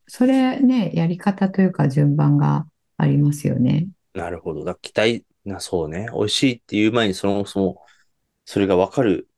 [0.06, 3.88] それね、やり方というか順番がありますよね。
[4.14, 4.64] なるほど。
[4.64, 6.08] だ期待、な、そうね。
[6.12, 7.82] 美味しいっていう前にそもそも、
[8.44, 9.28] それがわかる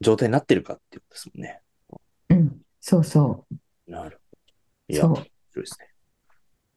[0.00, 1.60] 状態になってるかっていうことですもんね。
[2.30, 3.46] うん、そうそ
[3.86, 4.18] なるほど。
[4.88, 5.10] う、いや、そう。
[5.10, 5.78] 面白いです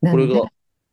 [0.02, 0.12] ね。
[0.12, 0.42] これが、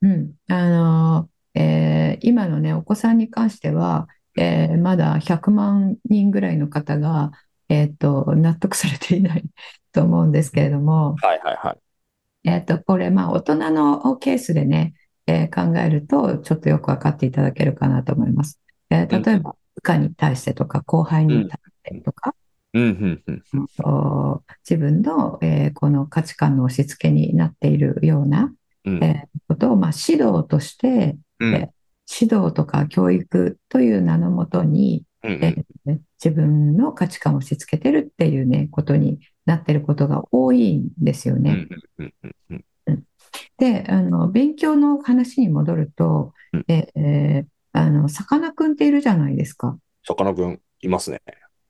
[0.03, 7.33] うん、あのえー今のね、お子さんに関しては、えーまだ100万人ぐらいの方が、
[7.69, 9.45] えーと、納得されていない
[9.93, 12.49] と思うんですけれども、はいはいはい。
[12.49, 14.95] えーと、これ、まあ、大人のケースでね、
[15.27, 18.61] えー考えると、ちょっとよく分かっていただけるかなと思います。
[18.91, 22.35] えー例えば、部下に対してとか、後輩に対してとか、
[22.73, 22.83] うん、
[23.27, 23.67] うん、うん。
[23.85, 28.53] お自分の、えーこの価値観の押し付けになっているような、
[28.85, 31.73] うん、えーことを、まあ、指導として、うん、え
[32.21, 41.69] 指導とか教育という名のもとに、うん、えー自分の価値観を押し付けてるっていうね、ことになってることが多いんですようん、ね。
[41.99, 43.05] うん、うん、うん。
[43.59, 49.79] で、あの、勉強の話に戻るとうん、ええーあの、さかなクンっているじゃないですか。
[50.05, 51.21] さかなクン、いますね。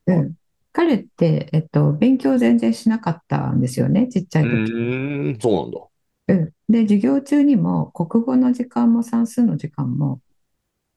[0.07, 0.35] うん。
[0.73, 4.73] 彼って、えっと、勉強全然しなかったんですよね、ちっちゃうい時。
[4.73, 5.81] ーん、そうなんだ。
[6.29, 6.53] うん。
[6.69, 10.21] で、授業中にも、国語の時間も算数の時間も、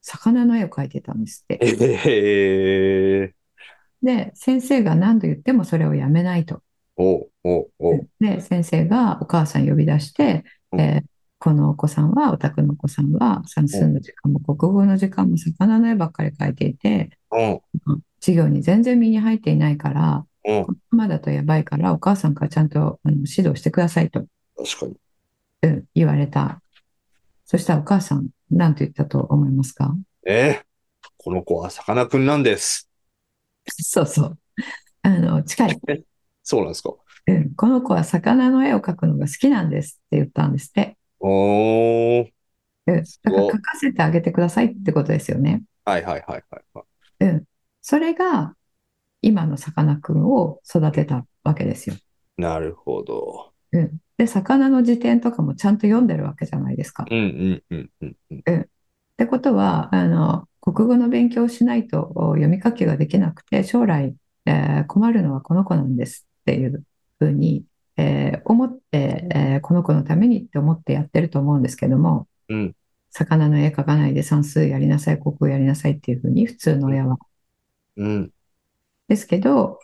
[0.02, 1.64] 魚の絵を描いてたんですって。
[2.06, 3.39] ええ
[4.02, 6.62] で、先生が何度言ってもそれをやめないと。
[6.98, 8.10] おう、おう、おう。
[8.20, 11.10] で、先生がお母さん呼び出して、うんえー
[11.42, 17.62] このお子さんは、お宅のお子さんは、算数の時間も国語の時間も魚の絵ばっかり描いていて、うん、
[18.20, 24.26] 授業に全然身に入っていないから、うん、このままだとやばいから、お母さんからちゃんとあの指導してくださいと、
[24.58, 24.96] 確かに。
[25.64, 26.62] うん言われた。
[27.46, 29.96] そしたらお母さん、何と言ったと思いますか？
[30.28, 30.66] ええ
[31.16, 32.89] この子はさかなクンなんです。
[33.84, 34.40] そうそう。
[35.02, 35.80] あの、近い。
[36.44, 36.94] そうなんですか？
[37.28, 40.98] うん、この子は魚の絵を描くのが好きなんですって言ったんですって。
[41.20, 42.32] おー。
[42.88, 45.64] うん、だからごい描かせてあげてくださいってことですよね。
[45.86, 46.84] はいはいはいはいは
[47.22, 47.26] い。
[47.26, 47.44] うん。
[47.82, 48.56] それが
[49.22, 51.96] 今のさかなクンを育てたわけですよ。
[52.38, 53.52] なるほど。
[53.72, 53.98] うん。
[54.18, 57.06] で、魚の辞典とかもちゃんと読んでるわけじゃないですか。
[57.10, 58.62] うんうんうんうんうん。
[58.62, 58.66] っ
[59.18, 66.84] てことは、あの、国語の勉強をしないとお読み書きができなくて、将来、えー困るのはこの子なんですっていう
[67.20, 67.66] ふうに、
[67.98, 72.76] えー思って、えーこの子のためにって思ってやってると思うんですけども、うん
[73.12, 77.18] 魚の絵描かないで算数やりなさい、国語やりなさいっていうふうに普通の親は。
[77.98, 78.34] うん。
[79.08, 79.80] ですけど、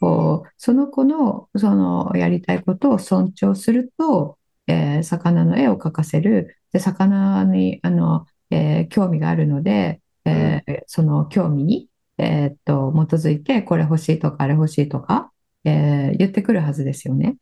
[0.57, 6.57] その子のそのやりたいことを尊重すると、えー魚の絵を描かせる。
[6.71, 15.31] で、魚にあの、えー興味があるので、えーその興味に、えーっと基づいてこれ欲しいとかあれ欲しいとか、
[15.63, 17.37] えー言ってくるはずですよね。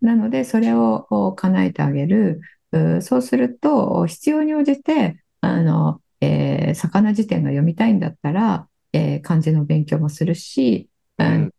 [0.00, 2.40] なので、それを叶えてあげる。
[2.72, 11.48] うそうすると、必要に応じて、あの、えー魚辞典が読みたいんだったら、えー漢字の勉強もするし、ううん。
[11.48, 11.50] ん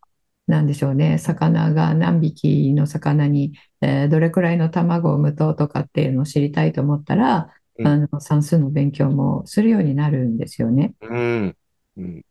[0.47, 7.51] なんでしょうね、魚が何匹の魚に、えーどれくらいの卵を産むととかっていうのを知りたいと思ったら、うん
[7.83, 10.93] あの算数の勉強もするようになるんですよね。
[11.01, 11.57] うん。
[11.97, 12.25] うん。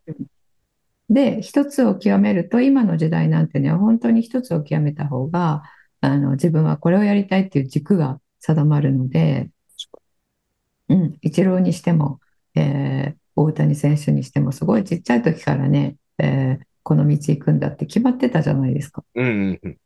[1.11, 5.63] で、一つを極めると、今の時代なんてね、本当に一つを極めた方が、
[6.01, 9.51] あの、自分はこれをやりたいっていう軸が定まるので、
[10.89, 12.21] うん、イチローにしても、
[12.55, 19.05] えー大谷選手にしても、すごいちっちゃい時からね、えーこの道行くんだって決まってたじゃないですか。
[19.15, 19.79] うんうん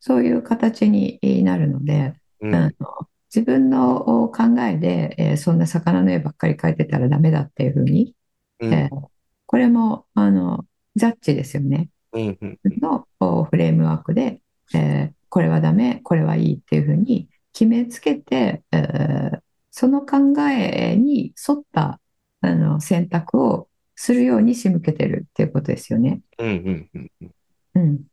[0.00, 8.14] そういう形になるので、うんあの自分の考えで、えーそんな魚の絵ばっかり描いてたらダメだっていうふうに、
[8.60, 9.08] うんえー
[9.48, 11.88] これもあのジャッジですよね。
[12.12, 14.40] うんうんのおフレームワークで、
[14.74, 20.16] えーこれはダメ、これはいいっていうふうに決めつけて、えーその考
[20.50, 22.00] えに沿った
[22.40, 26.22] あの選択をするように仕向けてるっていうことですよね。
[26.38, 27.10] うんうん。
[27.74, 28.04] うん。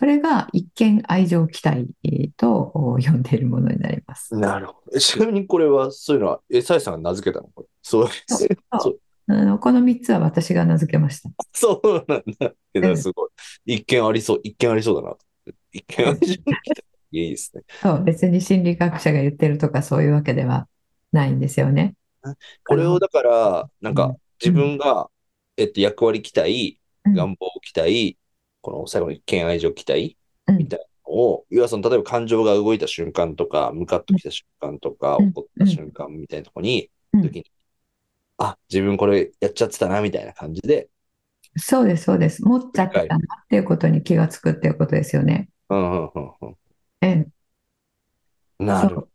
[0.00, 4.34] それが一見愛情期待えーとお呼んでいるものになります。
[4.34, 4.96] なるほど。
[4.96, 7.50] えちなみにこれは、そういうのは、え、サイさんが名付けたの？
[7.54, 7.68] これ。
[7.82, 8.48] そうそう
[8.80, 11.28] そうあのこの3つは私が名付けました。
[11.52, 12.54] そうなんだ。
[12.72, 13.30] えうんすごい。
[13.66, 15.16] 一見ありそう、一見ありそうだな。
[15.70, 16.36] 一見ありそう。
[17.12, 17.62] いいですね。
[17.82, 20.66] そう別に心理学者が言ってるとかそういうわけでは
[21.12, 21.94] ないんですよね。
[22.66, 25.10] これをだから、なんかうん、自分が、
[25.58, 28.18] えっと、役割期待、うん願望期待、
[28.60, 37.50] この最後に一見愛情期待うんみたいなのを、要はその、例えば感情が動いた瞬間とか、ムカッときた瞬間とか、うん怒った瞬間みたいなとこに、うん時に、
[38.38, 40.88] あ、自分これやっちゃってたな、みたいな感じで、
[41.56, 42.44] そうです、そうです。
[42.44, 45.48] 持っちゃってたなっていうことに気がつくっていうことですよね。
[45.68, 46.56] うんうんうんうん。
[47.00, 49.08] ええなるそう。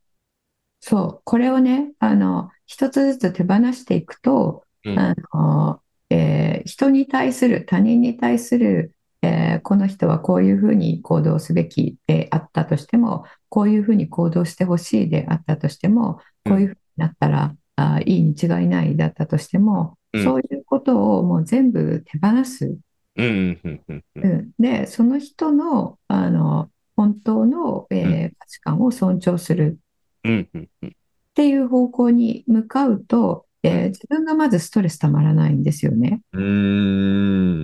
[0.82, 1.22] そう。
[1.26, 8.95] これをね、あの、一つずつ手放していくと、うんあのえー人に対する、他人に対する、
[9.26, 22.78] えーこの人はこういうふうに行動すべきであったとしても、こういうふうに行動してほしいであったとしても、うんこういうふうになったら、あーいいに違いないだったとしても、うんそういうことをもう全部手放す。
[23.18, 24.04] うんうんうんうんう。
[24.16, 29.80] うんんで、その人の、あの本当の、えー価値観を尊重する。
[30.24, 30.90] うんうんうん。
[30.90, 30.92] っ
[31.34, 36.22] ていう方向に向かうと、えー自分がまずストレスたまらないんですよね。
[36.34, 36.42] うー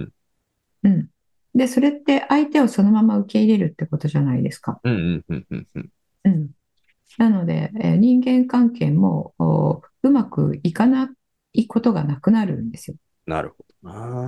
[0.06, 0.12] ん。
[0.84, 1.08] うん。
[1.54, 4.80] で、それって相手をそのまま受け入れるってことじゃないですか。
[4.84, 5.90] うんうんうんうんうん。
[6.26, 6.50] うん。
[7.18, 11.12] なので、えー人間関係もおうまくいかな
[11.54, 12.98] いことがなくなるんですよ。
[13.26, 14.28] なるほどな。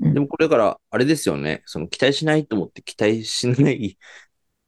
[0.00, 1.62] うんでもこれから、あれですよね。
[1.64, 3.98] その期待しないと思って期待しない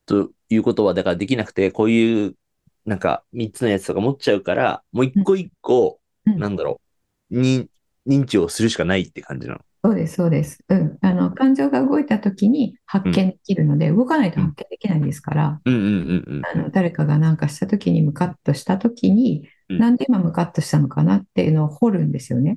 [0.06, 2.36] ということは、だからできなくて、こういう、
[2.86, 6.80] なんか、三つのやつとか持っちゃうから、もう一個一個、うんなんだろ
[7.30, 7.68] う、認、
[8.06, 9.60] 認知をするしかないって感じなの。
[9.84, 10.58] そうです、そうです。
[10.68, 10.98] うん。
[11.00, 16.42] あの、感情が動いたときに発見できるので、動かないと発見できないですから、うんうんうんうん。
[16.46, 22.56] あの、誰かが何かしたときにムカッとしたときに、うんなんで今ムカッとしたのかなっていうのを掘るんですよね。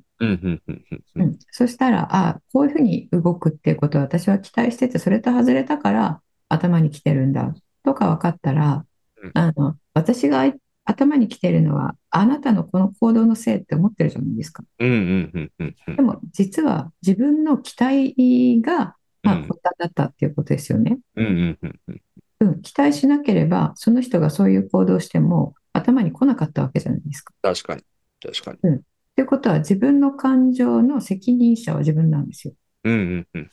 [1.52, 7.54] そしたら、あ、こういうふうに動くっていうことを私は期待してて、それと外れたから頭にきてるんだ
[7.84, 8.86] とか分かったら
[9.22, 10.46] うん、あの、私が
[10.86, 14.64] 頭にきてるのは、あなたのこの行動のせいって思ってるじゃないですか。
[14.80, 14.98] うんうん
[15.34, 20.98] うんうんうんでも、実は自分の期待が、まあ、うん発端だったっていうことですよね。
[21.16, 22.02] うんうんうんうん。
[22.40, 27.34] うん、期待しなければ、その人がそういう行動をしても、頭に来なかったわけじゃないですか。
[27.42, 27.84] 確かに。
[28.22, 28.80] 確かに。
[29.16, 32.54] ということは、自分の感情の責任者は自分なんですよ。
[32.84, 33.52] うんうんうん。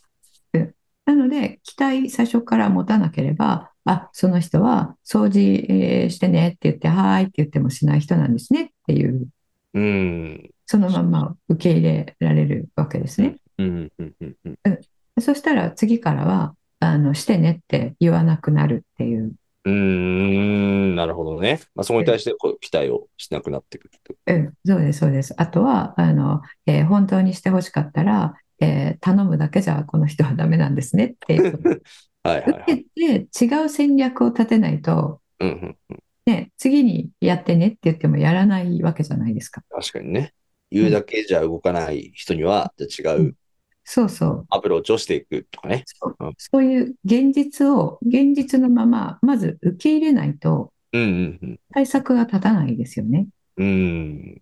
[1.08, 9.28] なので、期待最初から持たなければ、あ、その人は掃除えーしてねって言って、はーいって言ってもしない人なんですねっていう、
[9.74, 10.50] うん。
[10.66, 13.36] そのまま受け入れられるわけですね。
[13.58, 15.22] うんうんうんうん。
[15.22, 19.32] そしたら次からは、あの、してねって言わなくなるっていう。
[19.64, 21.60] うーん、なるほどね。
[21.74, 23.90] まあ、そこに対してこう期待をしなくなってくる
[24.26, 25.34] うん、そうです、そうです。
[25.36, 31.82] あとは、あの、えー本当にしてほしかったら、えー頼むだけじゃこの人はダメなんですねっていう。
[32.22, 32.78] はいはいはい。
[32.96, 35.98] 受けて違う戦略を立てないと、うんうんうん。
[36.26, 39.62] ね、次にやってねって言ってもやらないわけじゃないですか。
[39.70, 40.34] 確かにね。
[40.70, 43.36] 言うだけじゃ動かない人には、じゃあ違う
[43.84, 44.46] そうそう。
[44.50, 45.84] アプローチをしていくとかね。
[45.86, 51.60] そううんそういう現実を、現実のまま、まず受け入れないとうんうんうん。
[51.72, 53.28] 対策が立たないですよね。
[53.56, 53.64] うー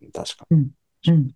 [0.08, 1.30] ん、確かうん。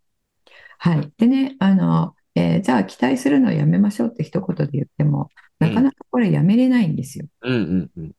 [0.79, 1.12] はい。
[1.18, 7.27] でね、あの、えーじゃあ期待するのをやめましょうって一言で言っても、なかなかこれやめれないんですよ。
[7.42, 7.51] に。
[7.51, 8.12] うんうんうん。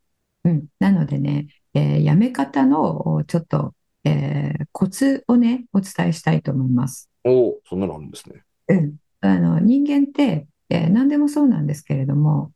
[0.43, 0.65] うん。
[0.80, 3.73] なのでね、えーやめ方のおちょっと、
[4.04, 7.10] えーコツをね、お伝えしたいと思います。
[7.23, 8.43] おお、そんなのあるんですね。
[8.69, 8.95] うん。
[9.21, 12.51] あの、人間って、えー何でもそうなんですけれども、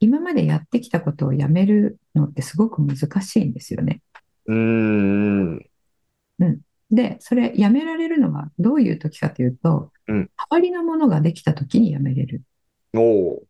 [0.00, 4.02] 今までやってきたことをやめるのってすごく難しいんですよね。
[4.46, 5.66] うーん。
[6.90, 12.42] で、それやめられるのはどういう時かというと、うん代わりのものができた時にやめれる。
[12.94, 13.42] おお、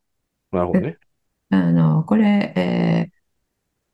[0.55, 0.99] なるほどね。
[1.51, 3.15] あの、これ、えー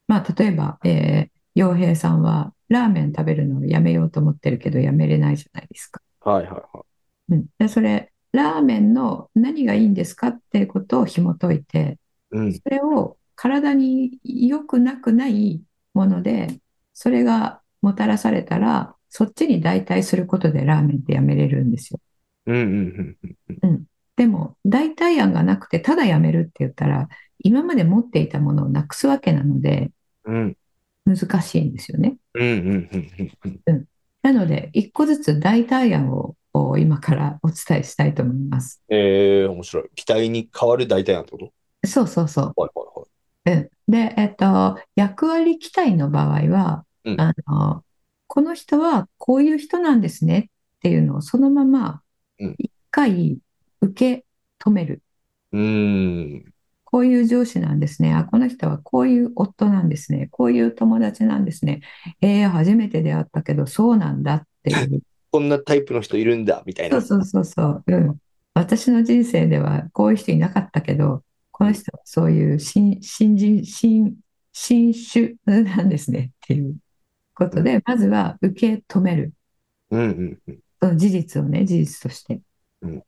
[0.08, 6.00] まあ、例えば、えー洋平さんはラーメン食べるのをやめようと思ってるけど、やめれないじゃないですか。
[6.20, 6.84] はいはいは
[7.28, 7.46] うん。
[7.58, 11.98] で、それ、ラーメンの何がいいんですかっていうことを紐解いて、
[12.32, 12.36] い。
[12.36, 12.62] うん。
[12.64, 15.62] それを体に良くなくない
[15.94, 16.60] もので、
[16.94, 22.00] それがもたらされたら、そっちに代替することでラーメンってやめれるんですよ。
[22.46, 23.86] うんうんうんうん。
[24.20, 29.92] でも、代替案がなくて、ただやめるって言ったら、今まで持っていたものをなくすわけなので、
[30.24, 30.56] うん
[31.06, 32.18] 難しいんですよね。
[34.22, 38.82] なので、一個ずつ代替案をを今からお伝えしたいと思います。
[38.90, 39.84] えー、面白い。
[39.94, 41.52] 期待に変わる代替案ってこと？
[41.88, 42.52] そうそうそう。
[42.56, 42.84] はいは
[43.46, 43.56] いはい。
[43.56, 47.84] うん、で、えっと、役割期待の場合は、うんあの、
[48.26, 52.02] この人はこういう人なんですねっていうのをそのまま
[52.38, 53.38] うん一回
[53.80, 54.24] 受け
[54.58, 55.02] 止める。
[55.52, 56.54] うーん。
[56.84, 58.12] こういう上司なんですね。
[58.12, 60.28] あ、この人はこういう夫なんですね。
[60.30, 61.82] こういう友達なんですね。
[62.20, 65.00] えー、初めて出会ったけど、そうなんだっていう。
[65.30, 67.00] こんなタイプの人いるんだ、みたいな。
[67.00, 67.84] そうそうそうそう。
[67.86, 68.18] うん。
[68.54, 71.22] 私の人生ではこういう人いなかったけど、
[71.52, 74.16] この人はそういう新、新人、新、
[74.52, 76.76] 新種なんですねっていう
[77.34, 79.32] ことで、まずは受け止める。
[79.90, 80.58] うんうんうん。
[80.80, 82.40] その事実をね、事実として
[82.82, 83.02] うん。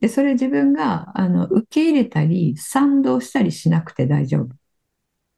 [0.00, 4.48] で、それ自分が、あの、受け入れたり、賛同したりしなくて大丈夫。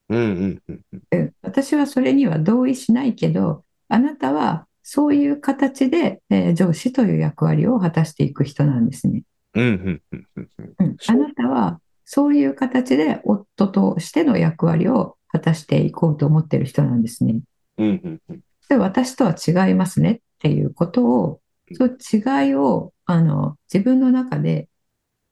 [0.08, 1.02] うんうんうんうん。
[1.12, 9.22] うん私はそれには同意しないけど、あなたはそういう形で、えー上司という役割を果たしていく人なんですね。
[9.54, 10.74] うん、うん、うん、うんうん。
[10.78, 17.40] うん、あなたはそういう形で夫としての役割を果たしていこうと思っている人なんですね。
[17.76, 18.40] うん、うん、うん。
[18.68, 21.40] で私とは違いますねっていうことを、
[21.74, 24.68] そういう違いをあの自分の中で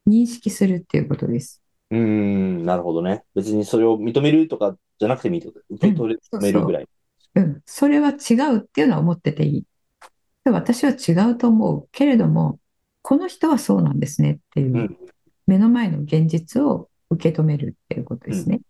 [0.08, 1.62] 認識するっていうことです。
[1.90, 3.22] うーん、なるほどね。
[3.34, 6.88] 別にそれを認めるとかじゃなくてもいいってこと受け取れるぐらい。
[7.34, 9.64] うん、それは違うっていうのは思ってていい。
[10.44, 12.58] で私は違うと思うけれども、
[13.02, 14.98] この人はそうなんですねっていううん
[15.46, 18.60] 目の前の現実を受け止めるっていうことですね。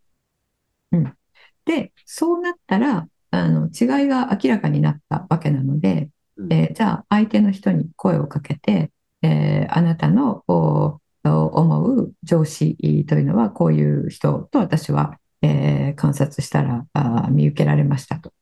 [0.93, 1.17] うん。
[1.65, 8.91] で、そうなったら、あの違いが明らかになったわけなので、うんえーじゃあ相手の人に声をかけて、
[9.27, 10.45] えーあなたの
[11.25, 16.85] 思う上司というのはこういう人と私は、えー観察したら
[17.31, 18.33] 見受けられましたと。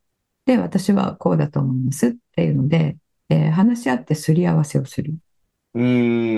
[0.47, 2.97] で、私はこうだと思いますっていうので、
[3.31, 5.15] えー話し合ってすり合わせをする。
[5.75, 5.83] うー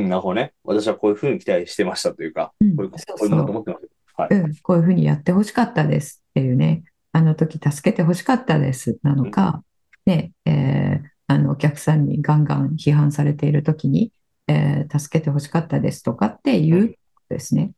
[0.07, 0.53] ん、なるほどね。
[0.65, 3.89] 私はこういうふうに期待してましたというか、うんこういう、ことそう思ってます。
[4.15, 4.35] はい。
[4.35, 9.63] うん、こういうふうにやってほしかったですっていうね、あの時助けてほしかったですなのか、
[10.07, 14.13] ね、えーあのお客さんにガンガン批判されている時に、
[14.49, 16.95] えー助けてほしかったですとかっていう
[17.29, 17.73] ですね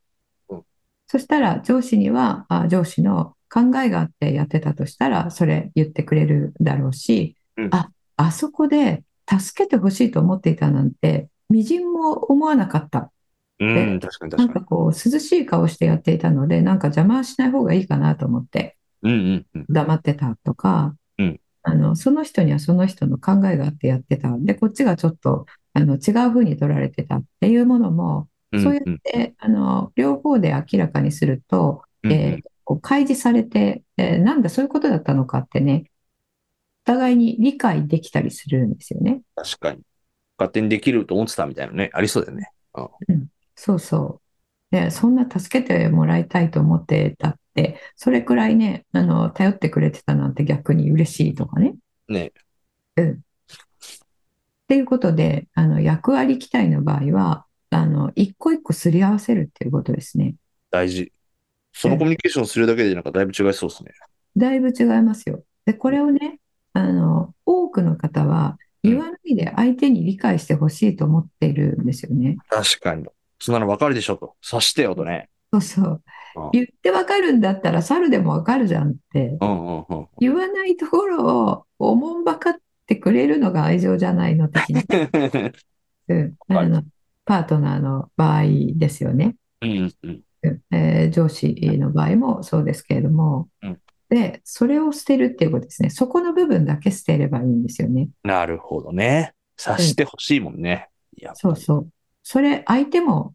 [0.48, 0.62] うん。
[1.06, 13.10] そしたら上司には、あ、上司の考えがあってやってたとしたら、それ言ってくれるだろうしうん、あ、あそこで助けてほしいと思っていたなんて、みじんも思わなかった。
[13.60, 19.12] うん、確かなんかこう、涼しい顔してやっていたので、なんか邪魔はしない方がいいかなと思ってに。
[19.12, 19.66] うん、うん、うん。
[19.68, 24.34] 黙ってたとかうん、あの、その人にはその人の考えがあってやってた。
[24.38, 25.46] で、こっちがちょっと、
[25.78, 35.84] あの、違う風に取られてたっていうものも、うんそうやって、あの、両方で明らかにすると、うんえーこう開示されて、えーなんだ、そういうことだったのかってね、
[36.84, 39.22] お互いに理解できたりするんですよね。
[39.36, 39.80] 確かに。
[40.38, 42.50] 勝手にできると思ってたみたいなね、ありそうだよね。
[43.56, 44.20] そうそ
[44.72, 44.76] う。
[44.76, 51.74] で、そんな助けてもらいたいと思ってたって、それくらいね、あの、頼ってくれてたなんて逆に嬉しいとかね。
[52.08, 52.32] ね。
[54.68, 60.34] っていうことで、あの、役割期待の場合は、あの、一個一個すり合わせるっていうことですね。
[60.70, 61.10] 大事。
[61.72, 63.92] そのコミュニケーションするだけでなんかだいぶ違いそうですね。
[64.36, 65.42] だいぶ違いますよ。
[65.64, 66.38] で、これをね、
[66.74, 72.36] あの、多くの方は言わないで相手に理解してほしいと思っているんですよね。
[72.50, 73.06] 確かに。
[73.40, 74.34] そんなのわかるでしょと。
[74.42, 75.30] 察してよとね。
[75.50, 76.02] そうそう
[76.36, 76.50] うん。
[76.52, 79.38] 言ってわかるんだったら猿でもわかるじゃんって。
[79.40, 80.08] うんうんうん。
[80.20, 82.54] 言わないところをおもんばかっ
[82.88, 84.82] てくれるのが愛情じゃないの的な、
[86.08, 86.82] うん、あの、
[87.24, 88.42] パートナーの場合
[88.74, 89.36] ですよね。
[89.60, 89.92] うんうん。
[90.02, 90.22] うん
[90.70, 95.90] えー上司の場合もそうですけれどもうん、で、それを捨てるっていうことですね。
[95.90, 98.08] そこの部分だけ捨てればいいんですよね。
[98.22, 99.34] なるほどね。
[99.56, 100.88] 察してほしいもんね。
[101.16, 101.90] いや、そうそう。
[102.22, 103.34] それ、相手も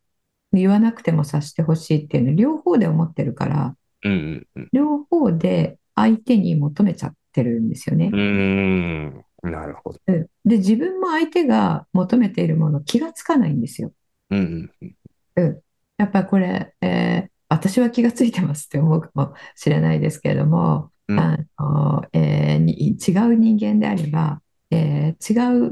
[0.51, 4.69] 言わなくても察してほしいっていうの、両方で思ってるから、うんうんうん。
[4.71, 8.15] 両方で相手に求めちゃってるんですよねう。
[8.15, 9.25] ーん。
[9.43, 9.99] なるほど。
[10.07, 13.93] うんで、自分も相手が求めているもの気がつかないんですよ。
[14.29, 14.95] うんうん
[15.35, 15.61] うん。
[15.97, 24.41] やっぱりこれ、えー私は気がついてますって思うかもしれないですけれども、うんあのえーに違う人間であれば、
[24.71, 25.69] えー違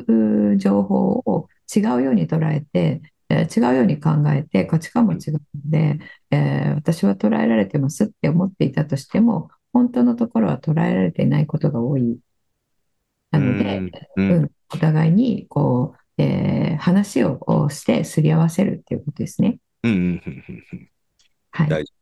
[0.51, 5.97] うう情報を違うように捉えて、えー違うように考えて価値観も違うので、
[6.29, 12.19] えー私は捉えられてますって思っていたとしても本当のところは捉えられていないことが多い。
[13.31, 19.59] なので、うんううんん、お互いにこう、えー話をしてすり合わせるっていうことですね。
[19.83, 20.89] うんうんうんうんうん。
[21.51, 21.69] はい。
[21.69, 21.93] 大事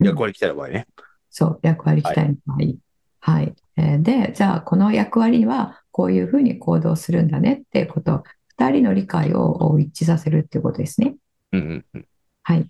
[0.00, 0.86] うん役割来たら場合ね。
[1.30, 2.58] そう、役割期待の場合。
[3.20, 3.54] はい。
[3.76, 8.24] えーで、じゃあ、この役割にはこういうふうに行動するんだねっていうこと、
[8.58, 11.16] 二人の理解を一致させるっていうことですね。
[11.52, 12.06] うんうんうん。
[12.42, 12.66] はい。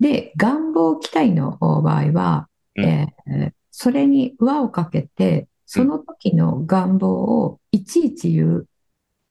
[0.00, 8.68] で、願望期待の場合は、うんえーそれに輪をかけて、その時の願望をいちいち言う。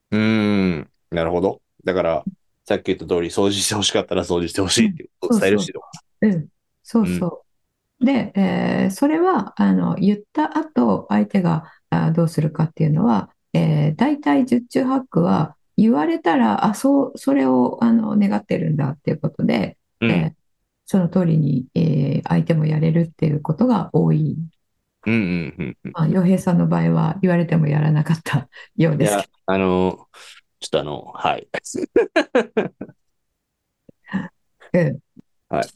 [0.09, 0.89] うーん。
[1.11, 1.61] なるほど。
[1.83, 2.23] だから、
[2.65, 5.89] さっき言った通り、掃除してほしかったら掃除してほしいってことを伝えるしとか。
[6.21, 6.47] うん、
[6.81, 7.43] そうそ
[7.99, 8.05] う。
[8.05, 20.11] で、えーそれはあの言った後、相手があどうするかっていうのは、えー、大体十中八九は言われたら、あ、そう、それをあの願ってるんだっていうことで、うん。
[20.11, 20.41] えー
[20.85, 24.35] その通りに、えー相手もやれるっていうことが多い。
[25.05, 25.91] うんうんうんうん。
[25.93, 30.07] まあ、洋平さんの場合は言われてもやらなかったよういですや、あの、
[30.59, 31.47] ちょっとあの、はい。
[34.71, 34.99] けど、うん
[35.49, 35.67] はい。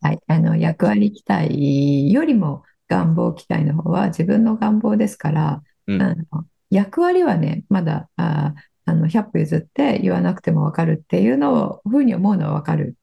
[0.00, 8.54] はい、あの役割期待よりも願望期待の方は自分の願望ですから、うんあの役割はね、まだ、あ
[8.84, 12.96] あの、100歩譲って言わなくてもわかるっていうのを、ふうに思うのはわかるう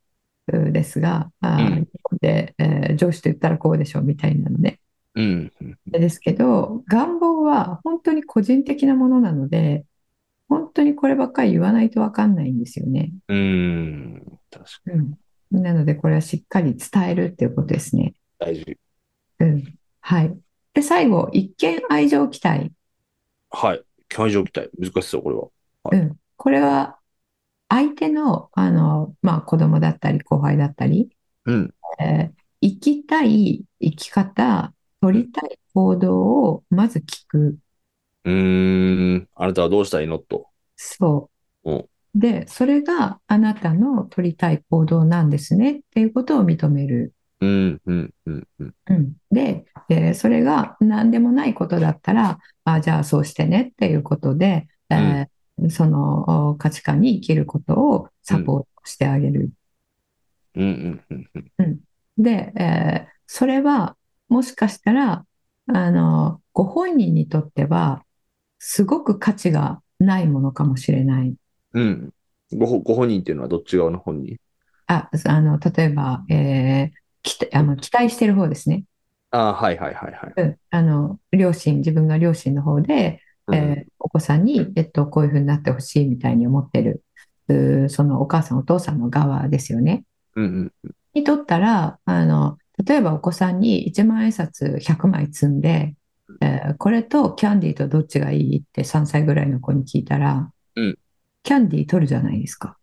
[0.48, 1.88] ですが、あうん
[2.22, 4.80] で、えー上司と言ったらこうでしょうみたいなのね。
[5.16, 5.52] うん。
[5.62, 9.86] うんですけど、願望は本当に個人的なものなので、
[10.48, 13.12] 本当にこればっかり言わないとわかんないんですよね。
[13.28, 14.40] うん。
[14.52, 15.62] 確かうん。
[15.62, 18.04] なので、これはしっかり伝えるっていうことですね。
[18.04, 18.78] に大事。
[19.40, 19.64] うん。
[20.02, 20.38] はい。
[20.74, 22.72] で、最後、一見愛情期待。
[23.50, 23.84] はい。
[24.10, 24.70] 会場期待。
[24.78, 25.50] 難しそう、これは。
[25.92, 26.20] うん。
[26.38, 27.00] これは、
[27.70, 31.10] 相手の、あの、まあ、子供だったり、後輩だったり、
[31.46, 31.74] うん。
[32.00, 37.60] えー生きたい生き方、取りたい行動をまず聞く。
[38.24, 39.30] うーん。
[39.36, 40.48] あなたはどうしたらいいのと。
[40.76, 41.30] そ
[41.64, 41.90] ううん。
[42.16, 47.14] で、それがあなたの取りたい行動なんですねっていうことを認める。
[47.42, 47.82] うん。
[47.86, 48.14] うん。
[48.26, 48.48] うん。
[48.60, 48.76] うん。
[48.88, 55.30] うん、で、えーそれが何でもないことだったら、あ、じゃあそうしてねっていうことで、えー
[55.70, 59.52] そのお価値観に生きることをサポートしてあげる。
[60.56, 61.04] うん。
[61.10, 61.52] うん。
[61.58, 61.80] うん。
[62.18, 63.98] で、えーそれは
[64.30, 65.26] もしかしたら、
[65.68, 68.06] あの、ご本人にとっては、
[68.60, 71.36] すごく価値がないものかもしれない。
[71.74, 72.14] うん。
[72.54, 74.38] ごほ、ご本人っていうのはどっち側の本人？
[74.88, 78.86] あ、あの、例えば、えーきあの期待してる方ですね。
[79.32, 80.34] ああ、はいはいはいはい。
[80.38, 83.20] うんあの、両親、自分が両親の方で、うん
[83.54, 90.04] えーお子さんに、えっと、こういうふうになってほしいみたいに思ってる、そのお母さん、お父さんの側ですよね。
[90.36, 90.92] うんうん。
[91.16, 95.96] にとったら、あの、例えばお子さんに1万円札100枚積んで、
[96.42, 100.98] えーこれとキャンディーとどっちがいいって3歳ぐらいの子に聞いたら、うん
[101.44, 102.78] キャンディー取るじゃないですか。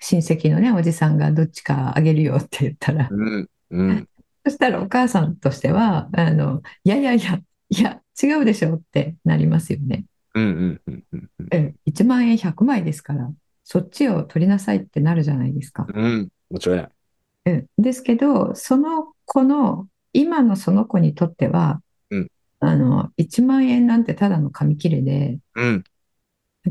[0.00, 3.08] 親戚のね、おじさんがどっちかあげるよって言ったら。
[3.10, 4.08] うんうん。
[4.44, 7.40] そしたらお母さんとしては、あの、いやいやいや、
[7.76, 10.04] いや、違うでしょってなりますよね。
[10.34, 11.48] うんうんうんうんうん。
[11.50, 13.30] うん1万円100枚ですから、
[13.64, 15.86] そっちを取りなさいってなるじゃないですか。
[15.92, 16.28] うん。
[16.50, 16.90] 間違いない。
[17.46, 22.28] うんですけど、その子の、今のその子にとっては、うん
[22.60, 25.84] あの、1万円なんてただの紙切れで、うん。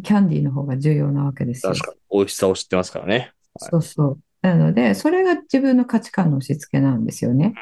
[0.02, 1.74] キャンディーの方が重要なわけですよ。
[1.74, 2.20] 確かに。
[2.20, 3.34] 美味しさを知ってますからね。
[3.60, 4.20] はいそうそう。
[4.42, 7.54] なので、それが自分の価値観の押し付けなんですよね。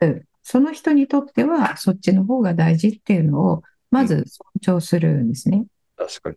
[0.00, 4.24] うんその人にとっては、そっちの方が大事っていうのを、まず
[4.62, 5.66] 尊重するんですね。
[5.96, 6.36] 確かに。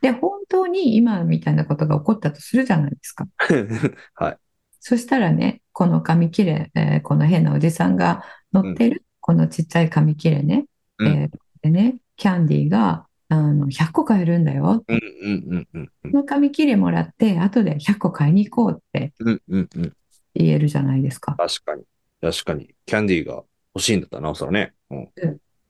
[0.00, 3.26] で、本当に今みたいなことが起こったとするじゃないですか。
[4.14, 4.38] はい。
[4.80, 10.66] そしたらね、この紙切れ、えーこの変なおじさんが乗ってる、このちっちゃい紙切れね、
[10.98, 14.84] うんえーでね、キャンディーが、あの、100個買えるんだよ。
[14.86, 19.92] うんうんうんうんこの紙切れもらって、後で100個買いに行こうってうんうんうん。
[20.34, 21.34] 言えるじゃないですか。
[21.36, 21.82] 確かに。
[22.20, 22.74] 確かに。
[22.86, 23.44] キャンディーが
[23.74, 24.74] 欲しいんだったらなおさらね。
[24.90, 25.08] うん。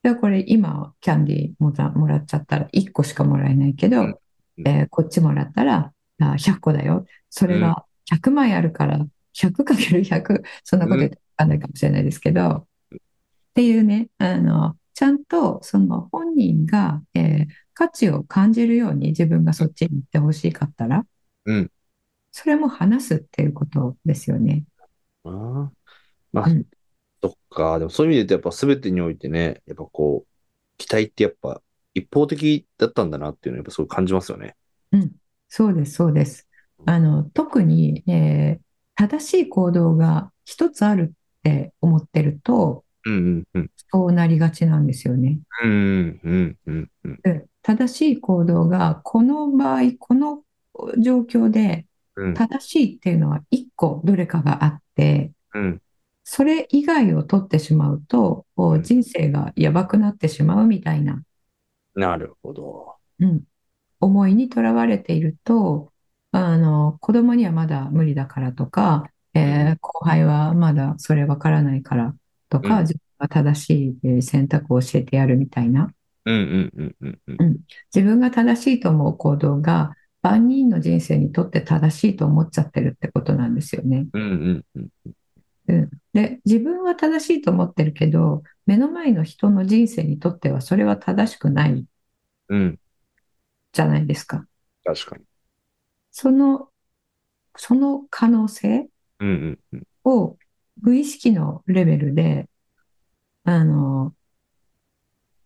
[0.02, 4.18] で、これ今、キャンディーもらもらっちゃったら1個しかもらえないけど、うん
[4.66, 7.06] えーこっちもらったらあ100個だよ。
[7.30, 12.98] それが100枚あるから、100かける100、そんなこと言ってわかんないかもしれないですけど、っ
[13.54, 17.46] ていうね、あの、ちゃんとその本人が、えー
[17.78, 21.06] 価値を感じるように自分がそっちに行ってほしかったら、
[21.44, 21.70] うん。
[22.32, 24.64] それも話すっていうことですよね。
[25.22, 25.77] ああ。
[26.32, 26.64] まあうん、
[27.22, 27.78] そっか。
[27.78, 30.28] でもそういう意味で言うと、やっぱ全てにおいてね、やっぱこう、
[30.76, 31.60] 期待ってやっぱ
[31.94, 34.56] 一方的だったんだなっていうのをやっぱすごい感じますよね。
[34.92, 35.12] うん、
[35.48, 36.48] そうです、そうです。
[36.86, 38.68] あの、特に、えー
[39.00, 43.70] 正しい行動が一つあるって思ってると、うんうんうん。
[43.92, 45.38] そうなりがちなんですよね。
[45.62, 47.20] うんうんうんうん。
[47.22, 50.42] うん正しい行動が、この場合、この
[50.98, 55.82] 状況でうん正しいっていうのは一個どれかがあって、うん
[56.30, 61.22] それ以外を取ってしまうと、こう人生がやばくなってしまうみたいな、
[61.94, 62.96] なるほど。
[63.20, 63.44] うん、
[64.00, 65.92] 思いにとらわれていると、
[66.32, 72.14] あの、子供にはまだ無理だからとか、えー後輩はまだそれわからないから
[72.48, 75.92] とか、うん自分が正しいえー選択を教えてやるみたいな。
[77.94, 84.06] 自分が正しいと思う行動が万人の人生にとって正しいと思っちゃってるってことなんですよね。
[84.12, 85.12] うんうんうん。
[86.12, 91.84] で、自分は正しいと思ってるけど、目の前の人の人生にとってはそれは正しくない
[92.48, 92.78] うん。
[93.72, 94.46] じゃないですか。
[94.84, 95.24] 確かに。
[96.10, 96.70] その、
[97.56, 98.88] その可能性
[99.20, 99.86] うんうんうん。
[100.04, 100.38] を
[100.80, 102.48] 無意識のレベルで、
[103.44, 104.14] あの、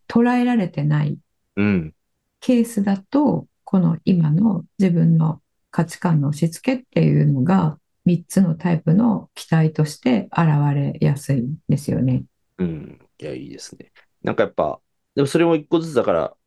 [0.07, 1.17] 捉えられてない
[1.55, 1.93] うん。
[2.39, 12.25] ケースだと、この今の自分の価値観の押し付けっていうのが、3つのタイプの期待として現れやすいんですよね。
[12.57, 13.09] うん。
[13.19, 13.91] いや、いいですね。
[14.21, 14.81] なんかやっぱ、
[15.15, 16.37] でもそれも一個ずつだから、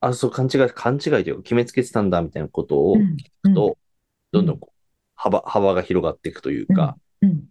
[0.00, 3.78] あ、そう、勘違い、勘違いというか決めつけてたんだみたいなことをうん聞くと、
[4.32, 4.76] どんどんこう
[5.16, 7.50] 幅、幅が広がっていくというか、うん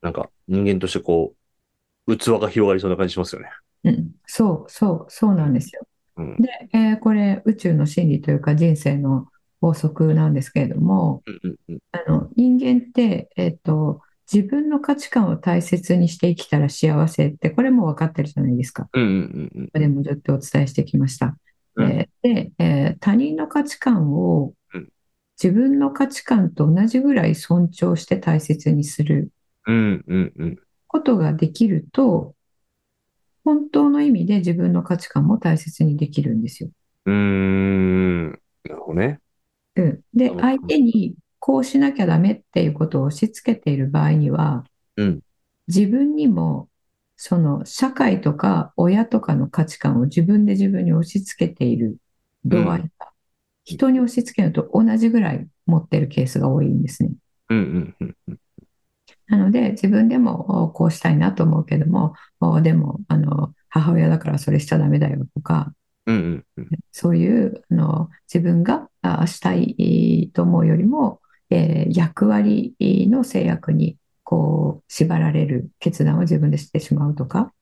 [0.00, 1.34] なんか人間としてこ
[2.08, 3.50] う、器が広がりそうな感じしますよね。
[3.84, 5.86] うん、そうそうそうなんですよ。
[6.16, 6.36] うん。
[6.38, 9.28] で、えーこれ宇宙の真理というか人生の
[9.60, 11.22] 法則なんですけれども。
[11.92, 14.02] あの人間って、えっと、
[14.32, 18.88] 自分の価値観を大切にして生きたら幸せってこれも分かってるじゃないですか。
[18.92, 19.66] うんうんうんうん。
[19.66, 21.36] ここでもずっとお伝えしてきました。
[21.76, 24.88] うんえーで、えー他人の価値観をうん
[25.42, 29.30] 自分の価値観と同じぐらい尊重して大切にする。
[30.88, 32.34] ことができると、
[33.44, 36.70] 本当の意味で自分の価値観も大切にできるんですよ。
[37.06, 38.30] うーん。
[38.30, 39.20] なるほどね。
[39.82, 44.64] うん、でう、ん相手にこうしなきゃダメっていうことを押し付けている場合には、
[44.96, 45.20] うん。
[45.68, 46.68] 自分にも
[47.16, 51.96] その社会とか親とかの価値観を自分で自分に押し付けている
[52.44, 53.08] 度合いが、
[53.64, 57.10] 人に押し付けるのと同じぐらい持ってるケースが多いんですね。
[57.50, 58.38] うんうんうんうん。
[59.26, 65.74] なので自分でもおこうしたいなと思うけども、おでもあの母親だからそれしちゃダメだよとか、
[66.08, 66.68] うんうんうん。
[66.90, 77.52] そういうあの自分があしたいと思うよりも、えー役割の制約にこう縛られる決断を自分でしてしまうとか。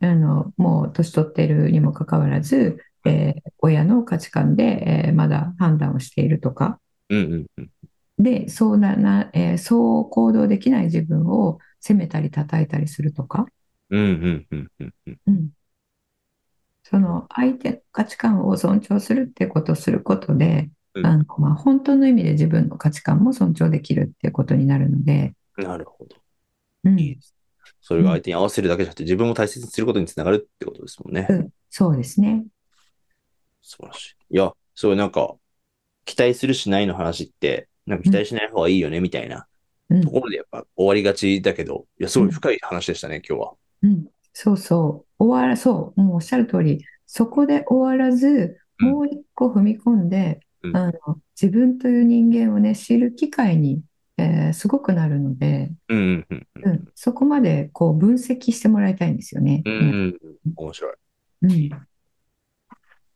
[0.00, 6.78] あのもう年取っているにもかかわらず、えー親の価値観で、えーまだ判断をしているとか、
[7.08, 7.70] うんうんうん。
[8.18, 13.46] で、そうな、な、えーそう行動できない自分を責めたり叩いたりするとか、
[13.90, 15.50] うんうんうんうんうん。
[16.92, 26.16] うん、その相手の価値観を尊重するってことをすることで、うんあのまあ、本当の意味で自分の価値観も尊重できるっていうことになるので、なるほど。
[26.84, 27.34] うんいいです。
[27.80, 31.26] それが相手に合わせるだけじゃなくて、自分も大切にすることにつながるってことですもんね。
[31.28, 32.46] うんそうですね。
[33.60, 34.34] 素晴らしい。
[34.34, 35.34] いや、そういうなんか、
[36.04, 39.48] 期待するしないの話って、なんか期待しない方がいいよね、みたいな
[39.90, 43.54] うんところでやっぱ終わりがちだけど、いや、すごい深い話でしたね、今日は。
[43.82, 53.82] うん、そうそう、終わら、そう、もうおっしゃる通り、そこで終わらず、うんもう一個踏み込んで、うんあの、自分という人間をね、知る機会に、
[54.18, 56.72] えーすごくなるので、うんうんうんうん。
[56.72, 59.62] うん、そこまでこう分析してもらいたいんですよね。
[59.64, 60.18] うん。
[60.56, 60.94] 面白い。
[61.42, 61.70] うん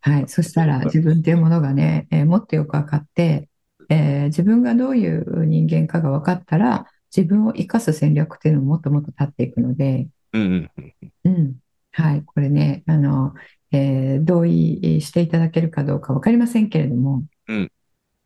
[0.01, 3.49] はい、そしたら自分というものがね、えーもっとよく分かって、
[3.89, 10.71] えー自分がどういう人間かが分かったら、自分を生かす戦略っていうのももっともっと立っていくので、うんうん
[11.03, 11.13] うん。
[11.25, 11.59] うん、
[11.93, 13.35] はい、これね、あの、
[13.71, 17.71] えー同意していただけるかどうか分かりませんけれども、うん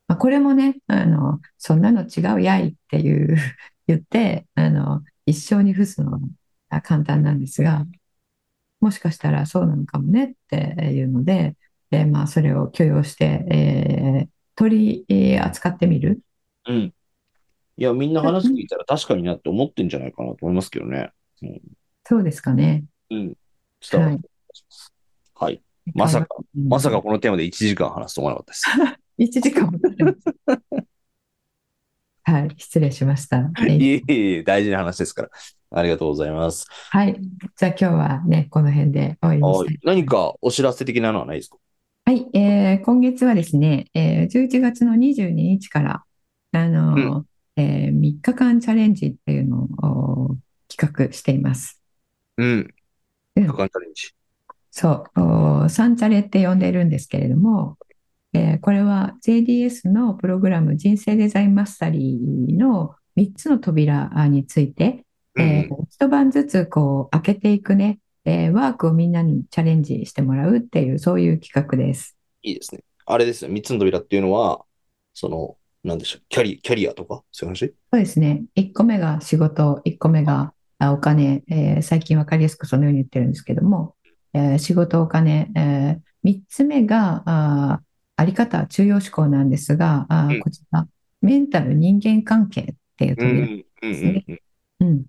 [0.08, 3.36] まあ、これもね、あの、そんなの違うやいっていう
[3.86, 6.20] 言って、あの、一生に付すの
[6.70, 7.86] は簡単なんですが、
[8.80, 10.56] もしかしたらそうなのかもねって
[10.92, 11.56] いうので、
[11.90, 16.20] えーまあ、それを許容して、えー取りえー扱ってみる。
[16.66, 16.94] うん。
[17.78, 21.12] いや、みんな話聞いたら確かになって思ってんじゃないかなと思いますけどね。
[22.04, 22.84] そうですかね。
[23.10, 23.36] うん。
[23.90, 24.92] 伝わる気がします。
[25.34, 25.62] はい。
[25.94, 29.38] まさか、うんまさかこのテーマで1時間話すと思わなかったです。
[29.38, 29.78] 1時間も。
[32.24, 33.50] はい、失礼しました。
[33.58, 35.30] えーいえいえ大事な話ですから。
[35.74, 36.66] ありがとうございます。
[36.90, 37.18] はい、
[37.56, 39.66] じゃあ今日はね、この辺で終わりにしたい。
[39.66, 41.56] はい何かお知らせ的なのはないですか？
[42.04, 46.04] はい、えー今月はですね、えー11月の22日から、
[46.52, 47.24] あのー
[47.56, 49.66] えー3日間チャレンジっていうのを
[50.32, 50.36] お
[50.68, 51.81] 企画しています。
[52.38, 52.74] うん。
[53.36, 54.10] うん過チャレンジ。
[54.70, 55.20] そう、
[55.64, 57.76] おサンチャレって呼んでるんですけれども、
[58.34, 65.04] えーこれは JDS のプログラム人生デザインマスタリーの3つの扉について、
[65.38, 72.16] えー一晩ずつこう開けていくね、えーワークをみんなにチャレンジしてもらうっていう、そういう企画です。
[72.42, 72.82] いいですね。
[73.04, 73.50] あれですよ。
[73.50, 74.64] 三つの扉っていうのは、
[75.12, 76.22] その、なんでしょう。
[76.28, 77.22] キャリ、キャリアとか？
[77.32, 77.74] そういう話？
[77.92, 78.44] そうですね。
[78.54, 80.54] 1個目が仕事、1個目があ
[80.90, 83.96] お金、えー最近わかりやすくそのように言ってるんですけども、
[84.34, 87.84] えー仕事、お金、え3つ目があー
[88.16, 90.86] あり方、中央思考なんですが、あーうんこちら、
[91.20, 94.42] メンタル人間関係っていうう扉、ん、うん、うんうん。
[94.80, 95.06] うん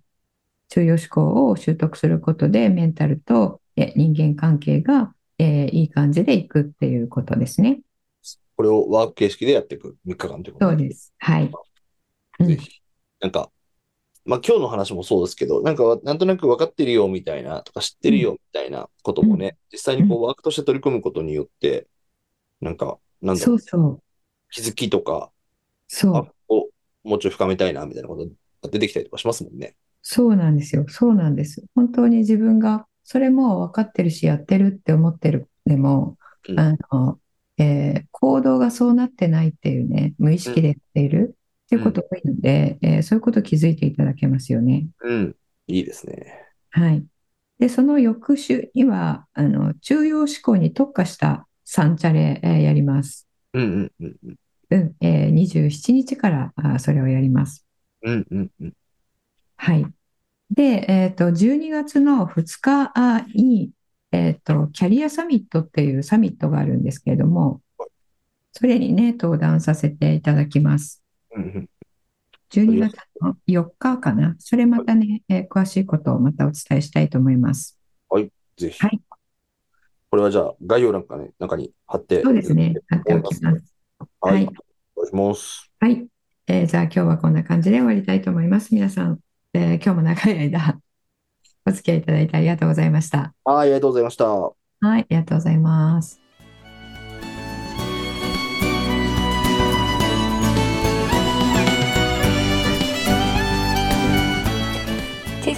[0.70, 7.82] 中央思考を習得することで、メンタルとえ人間関係が、えーいい感じでいくっていうことですね。
[8.56, 11.14] これをワーク形式でやっていく3日間ということそうです。
[11.20, 11.52] はい。
[12.40, 12.82] うんぜひ。
[13.20, 13.52] なんか、
[14.26, 21.88] まあ今日の話もそうですけど、なんかなんとなく分かってるよみたいな、とか知ってるよみたいなこともね、実際にこうワークとして取り組むことによって、
[22.62, 24.04] なんか、なんだろう、そうそう。
[24.52, 25.32] 気づきとか、
[25.88, 26.28] そうあ。
[26.50, 26.70] を
[27.04, 29.76] もうちょい深めたいなみたいなことが出てきたりとかしますもんね。
[30.02, 30.86] そうなんですよ。
[30.88, 31.64] そうなんです。
[31.76, 36.18] 本当に自分がそれも分かってるしやってるって思ってるでも、
[36.48, 37.20] うんあの、
[37.58, 41.38] えー行動がそうなってないっていうね、無意識でやっている
[41.76, 44.88] っていうことが多いので、えーそういうこと気づいていただけますよね。
[45.04, 45.36] うん。
[45.68, 46.48] いいですね。
[46.72, 47.04] はい。
[47.60, 53.28] で、その翌週には、あの、中央思考に特化した三チャレ、えーやります。
[53.54, 54.36] うんうんうんうん。
[54.70, 57.66] うん、えー27日からあそれをやります。
[58.04, 58.74] うんうんうん。
[59.58, 59.86] はい。
[60.52, 63.72] で、えっと、12月の2日あに、
[64.12, 67.62] えっと、キャリアサミットっていうサミットがあるんですけれども、
[68.52, 71.03] それにね、登壇させていただきます。
[71.36, 71.70] うんうん
[72.52, 74.36] 12月の4日かな？
[74.38, 77.80] それまたね、えー詳しいことをまたお伝えしたいと思います。
[78.58, 78.80] ぜひ。
[78.80, 79.02] はい
[80.12, 82.22] これはじゃあ、概要欄かね、中に貼って。
[82.22, 82.76] そうですね。
[82.88, 83.76] 貼っておきます。
[84.22, 84.34] はい。
[84.34, 84.44] はい
[84.96, 85.72] お願いします。
[85.80, 86.06] はい。
[86.46, 88.76] えーじゃあ今日はこんな感じで終わりたいと思います。
[88.76, 89.20] 皆さん、
[89.54, 90.80] えー今日も長い間、
[91.66, 93.34] お付き合いいただいてありがとうございました。
[93.44, 94.30] はい、ありがとうございました。
[94.30, 96.23] はい、ありがとうございます。